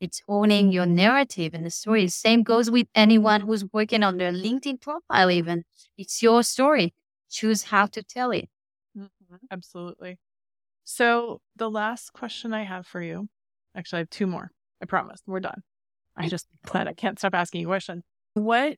It's 0.00 0.20
owning 0.28 0.72
your 0.72 0.86
narrative 0.86 1.54
and 1.54 1.64
the 1.64 1.70
story. 1.70 2.08
Same 2.08 2.42
goes 2.42 2.70
with 2.70 2.86
anyone 2.94 3.40
who's 3.42 3.64
working 3.72 4.02
on 4.02 4.18
their 4.18 4.32
LinkedIn 4.32 4.80
profile, 4.80 5.30
even. 5.30 5.64
It's 5.96 6.22
your 6.22 6.42
story. 6.42 6.92
Choose 7.30 7.64
how 7.64 7.86
to 7.86 8.02
tell 8.02 8.30
it. 8.30 8.48
Mm-hmm. 8.96 9.36
Absolutely. 9.50 10.18
So, 10.84 11.40
the 11.56 11.70
last 11.70 12.12
question 12.12 12.54
I 12.54 12.62
have 12.62 12.86
for 12.86 13.02
you 13.02 13.28
actually, 13.76 13.98
I 13.98 14.00
have 14.00 14.10
two 14.10 14.26
more. 14.26 14.50
I 14.82 14.86
promise. 14.86 15.20
We're 15.26 15.40
done. 15.40 15.62
I 16.16 16.28
just 16.28 16.46
glad 16.64 16.88
I 16.88 16.94
can't 16.94 17.18
stop 17.18 17.34
asking 17.34 17.62
you 17.62 17.66
questions. 17.66 18.04
What 18.34 18.76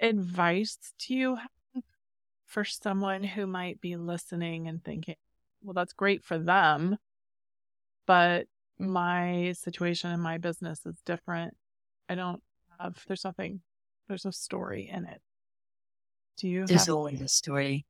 advice 0.00 0.78
do 1.06 1.14
you 1.14 1.36
have 1.36 1.82
for 2.46 2.64
someone 2.64 3.22
who 3.22 3.46
might 3.46 3.80
be 3.80 3.96
listening 3.96 4.66
and 4.66 4.82
thinking, 4.82 5.14
well, 5.62 5.74
that's 5.74 5.92
great 5.92 6.24
for 6.24 6.38
them, 6.38 6.96
but 8.06 8.46
my 8.80 9.52
situation 9.52 10.10
and 10.10 10.22
my 10.22 10.38
business 10.38 10.84
is 10.86 10.96
different. 11.04 11.54
I 12.08 12.14
don't 12.14 12.42
have, 12.78 13.02
there's 13.06 13.24
nothing, 13.24 13.60
there's 14.08 14.24
no 14.24 14.30
story 14.30 14.88
in 14.92 15.04
it. 15.04 15.20
Do 16.38 16.48
you? 16.48 16.66
There's 16.66 16.86
have- 16.86 16.94
always 16.94 17.20
a 17.20 17.28
story. 17.28 17.86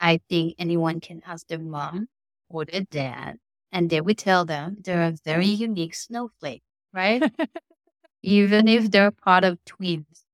I 0.00 0.20
think 0.30 0.54
anyone 0.58 1.00
can 1.00 1.20
ask 1.26 1.46
their 1.46 1.58
mom 1.58 2.08
or 2.48 2.64
their 2.64 2.82
dad, 2.90 3.36
and 3.70 3.90
they 3.90 4.00
will 4.00 4.14
tell 4.14 4.46
them 4.46 4.78
they're 4.80 5.02
a 5.02 5.16
very 5.24 5.46
unique 5.46 5.94
snowflake, 5.94 6.62
right? 6.94 7.22
Even 8.22 8.66
if 8.68 8.90
they're 8.90 9.10
part 9.10 9.44
of 9.44 9.62
twins, 9.66 10.24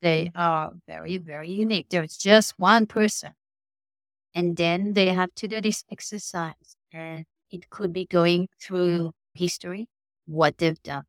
they 0.00 0.32
are 0.34 0.72
very, 0.88 1.18
very 1.18 1.50
unique. 1.50 1.86
There's 1.90 2.16
just 2.16 2.58
one 2.58 2.86
person. 2.86 3.34
And 4.34 4.56
then 4.56 4.94
they 4.94 5.08
have 5.08 5.34
to 5.36 5.48
do 5.48 5.60
this 5.60 5.84
exercise. 5.90 6.76
And 6.92 7.26
it 7.52 7.70
could 7.70 7.92
be 7.92 8.06
going 8.06 8.48
through 8.60 9.12
history, 9.34 9.86
what 10.26 10.58
they've 10.58 10.82
done. 10.82 11.04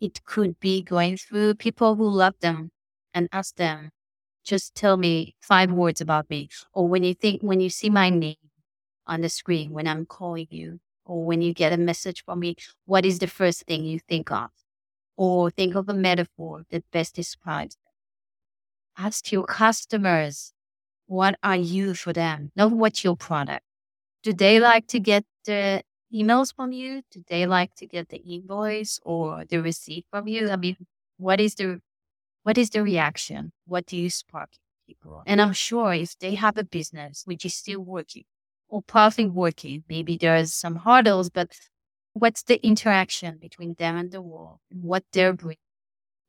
It 0.00 0.24
could 0.24 0.58
be 0.60 0.82
going 0.82 1.16
through 1.16 1.54
people 1.54 1.94
who 1.94 2.08
love 2.08 2.34
them 2.40 2.70
and 3.14 3.28
ask 3.32 3.54
them, 3.56 3.90
just 4.44 4.74
tell 4.74 4.96
me 4.96 5.36
five 5.40 5.72
words 5.72 6.00
about 6.00 6.28
me. 6.28 6.50
Or 6.74 6.86
when 6.88 7.04
you 7.04 7.14
think, 7.14 7.40
when 7.42 7.60
you 7.60 7.70
see 7.70 7.88
my 7.88 8.10
name 8.10 8.36
on 9.06 9.22
the 9.22 9.28
screen, 9.28 9.70
when 9.70 9.86
I'm 9.86 10.04
calling 10.04 10.48
you, 10.50 10.80
or 11.06 11.24
when 11.24 11.40
you 11.40 11.54
get 11.54 11.72
a 11.72 11.76
message 11.76 12.24
from 12.24 12.40
me, 12.40 12.56
what 12.86 13.06
is 13.06 13.20
the 13.20 13.26
first 13.26 13.64
thing 13.66 13.84
you 13.84 14.00
think 14.00 14.30
of? 14.30 14.50
Or 15.16 15.50
think 15.50 15.76
of 15.76 15.88
a 15.88 15.94
metaphor 15.94 16.64
that 16.70 16.90
best 16.90 17.14
describes 17.14 17.76
them. 17.76 19.06
Ask 19.06 19.30
your 19.30 19.44
customers 19.44 20.52
what 21.06 21.38
are 21.42 21.56
you 21.56 21.94
for 21.94 22.12
them? 22.12 22.50
Not 22.56 22.72
what's 22.72 23.04
your 23.04 23.16
product. 23.16 23.64
Do 24.24 24.32
they 24.32 24.58
like 24.58 24.86
to 24.88 24.98
get 24.98 25.24
the 25.44 25.82
emails 26.12 26.54
from 26.56 26.72
you? 26.72 27.02
Do 27.10 27.22
they 27.28 27.44
like 27.46 27.74
to 27.76 27.86
get 27.86 28.08
the 28.08 28.16
invoice 28.16 28.98
or 29.02 29.44
the 29.44 29.60
receipt 29.60 30.06
from 30.10 30.26
you? 30.28 30.48
I 30.48 30.56
mean, 30.56 30.78
what 31.18 31.40
is 31.40 31.54
the 31.56 31.80
what 32.42 32.56
is 32.56 32.70
the 32.70 32.82
reaction? 32.82 33.52
What 33.66 33.84
do 33.86 33.98
you 33.98 34.08
spark 34.08 34.50
people? 34.86 35.22
And 35.26 35.42
I'm 35.42 35.52
sure 35.52 35.92
if 35.92 36.18
they 36.18 36.36
have 36.36 36.56
a 36.56 36.64
business 36.64 37.24
which 37.26 37.44
is 37.44 37.54
still 37.54 37.80
working 37.80 38.24
or 38.68 38.82
partly 38.82 39.26
working, 39.26 39.84
maybe 39.90 40.16
there's 40.16 40.54
some 40.54 40.76
hurdles, 40.76 41.28
but 41.28 41.52
what's 42.14 42.42
the 42.42 42.64
interaction 42.66 43.36
between 43.38 43.74
them 43.74 43.96
and 43.96 44.10
the 44.10 44.22
world 44.22 44.60
and 44.70 44.82
what 44.82 45.04
they're 45.12 45.34
bringing? 45.34 45.58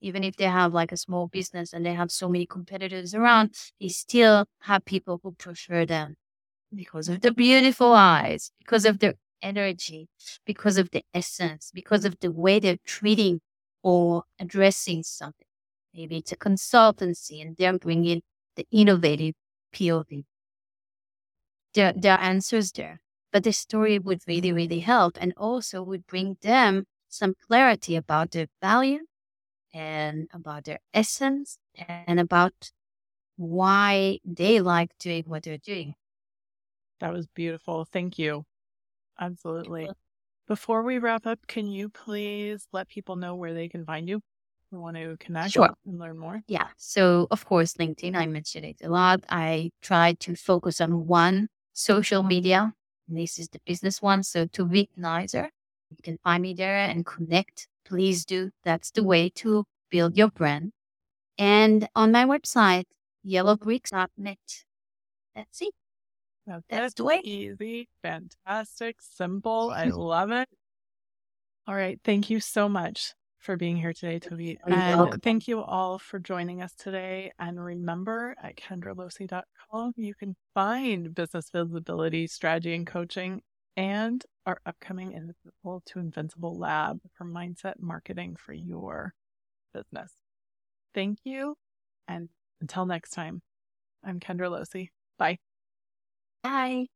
even 0.01 0.23
if 0.23 0.35
they 0.35 0.45
have 0.45 0.73
like 0.73 0.91
a 0.91 0.97
small 0.97 1.27
business 1.27 1.73
and 1.73 1.83
they 1.85 1.93
have 1.93 2.11
so 2.11 2.29
many 2.29 2.45
competitors 2.45 3.15
around, 3.15 3.55
they 3.81 3.87
still 3.87 4.45
have 4.59 4.85
people 4.85 5.19
who 5.23 5.31
prefer 5.31 5.85
them 5.85 6.15
because 6.75 7.09
of 7.09 7.21
the 7.21 7.31
beautiful 7.31 7.93
eyes, 7.93 8.51
because 8.59 8.85
of 8.85 8.99
their 8.99 9.15
energy, 9.41 10.07
because 10.45 10.77
of 10.77 10.89
the 10.91 11.03
essence, 11.13 11.71
because 11.73 12.05
of 12.05 12.19
the 12.19 12.31
way 12.31 12.59
they're 12.59 12.77
treating 12.85 13.41
or 13.83 14.23
addressing 14.39 15.03
something. 15.03 15.47
Maybe 15.93 16.17
it's 16.17 16.31
a 16.31 16.37
consultancy 16.37 17.41
and 17.41 17.55
they're 17.55 17.77
bringing 17.77 18.21
the 18.55 18.65
innovative 18.71 19.35
POV. 19.73 20.25
There, 21.73 21.93
there 21.95 22.13
are 22.13 22.21
answers 22.21 22.71
there, 22.71 22.99
but 23.31 23.43
the 23.43 23.53
story 23.53 23.99
would 23.99 24.21
really, 24.27 24.51
really 24.51 24.79
help 24.79 25.17
and 25.19 25.33
also 25.37 25.83
would 25.83 26.07
bring 26.07 26.37
them 26.41 26.85
some 27.09 27.35
clarity 27.47 27.95
about 27.95 28.31
their 28.31 28.47
value 28.61 28.99
and 29.73 30.29
about 30.33 30.65
their 30.65 30.79
essence 30.93 31.57
and 31.75 32.19
about 32.19 32.71
why 33.37 34.19
they 34.25 34.61
like 34.61 34.91
doing 34.99 35.23
what 35.27 35.43
they're 35.43 35.57
doing. 35.57 35.95
That 36.99 37.13
was 37.13 37.27
beautiful. 37.27 37.85
Thank 37.85 38.17
you. 38.17 38.43
Absolutely. 39.19 39.89
Before 40.47 40.83
we 40.83 40.99
wrap 40.99 41.25
up, 41.25 41.39
can 41.47 41.67
you 41.67 41.89
please 41.89 42.67
let 42.71 42.87
people 42.87 43.15
know 43.15 43.35
where 43.35 43.53
they 43.53 43.67
can 43.67 43.85
find 43.85 44.07
you? 44.07 44.21
We 44.71 44.77
want 44.77 44.97
to 44.97 45.17
connect 45.19 45.51
sure. 45.51 45.69
and 45.85 45.99
learn 45.99 46.17
more. 46.17 46.41
Yeah. 46.47 46.67
So, 46.77 47.27
of 47.31 47.45
course, 47.45 47.73
LinkedIn, 47.73 48.15
I 48.15 48.25
mentioned 48.25 48.65
it 48.65 48.77
a 48.83 48.89
lot. 48.89 49.23
I 49.29 49.71
try 49.81 50.13
to 50.19 50.35
focus 50.35 50.81
on 50.81 51.07
one 51.07 51.47
social 51.73 52.23
media. 52.23 52.73
This 53.07 53.39
is 53.39 53.49
the 53.49 53.59
business 53.65 54.01
one. 54.01 54.23
So, 54.23 54.45
Tovit 54.45 54.89
Neizer, 54.99 55.49
you 55.89 55.97
can 56.03 56.17
find 56.23 56.41
me 56.41 56.53
there 56.53 56.77
and 56.77 57.05
connect 57.05 57.67
please 57.85 58.25
do. 58.25 58.51
That's 58.63 58.91
the 58.91 59.03
way 59.03 59.29
to 59.35 59.65
build 59.89 60.17
your 60.17 60.29
brand. 60.29 60.73
And 61.37 61.87
on 61.95 62.11
my 62.11 62.25
website, 62.25 62.85
yellowbricks.net. 63.25 64.63
That's 65.35 65.61
it. 65.61 65.73
That's, 66.45 66.63
That's 66.69 66.93
the 66.95 67.03
way. 67.03 67.21
Easy, 67.23 67.89
fantastic, 68.01 68.97
simple. 69.01 69.71
I 69.75 69.85
love 69.93 70.31
it. 70.31 70.47
All 71.67 71.75
right. 71.75 71.99
Thank 72.03 72.29
you 72.29 72.39
so 72.39 72.69
much 72.69 73.13
for 73.39 73.57
being 73.57 73.77
here 73.77 73.93
today, 73.93 74.19
Tovit. 74.19 74.57
And 74.67 75.21
thank 75.23 75.47
you 75.47 75.61
all 75.61 75.97
for 75.97 76.19
joining 76.19 76.61
us 76.61 76.73
today. 76.75 77.31
And 77.39 77.63
remember 77.63 78.35
at 78.41 78.55
kendralosey.com, 78.57 79.93
you 79.95 80.13
can 80.13 80.35
find 80.53 81.13
business 81.13 81.49
visibility, 81.51 82.27
strategy, 82.27 82.75
and 82.75 82.85
coaching 82.85 83.41
and 83.77 84.23
our 84.45 84.59
upcoming 84.65 85.11
Invisible 85.11 85.81
to 85.87 85.99
Invincible 85.99 86.57
Lab 86.57 86.99
for 87.13 87.25
mindset 87.25 87.79
marketing 87.79 88.35
for 88.37 88.53
your 88.53 89.13
business. 89.73 90.11
Thank 90.93 91.19
you. 91.23 91.55
And 92.07 92.29
until 92.61 92.85
next 92.85 93.11
time, 93.11 93.41
I'm 94.03 94.19
Kendra 94.19 94.49
Losey. 94.49 94.89
Bye. 95.17 95.37
Bye. 96.45 96.87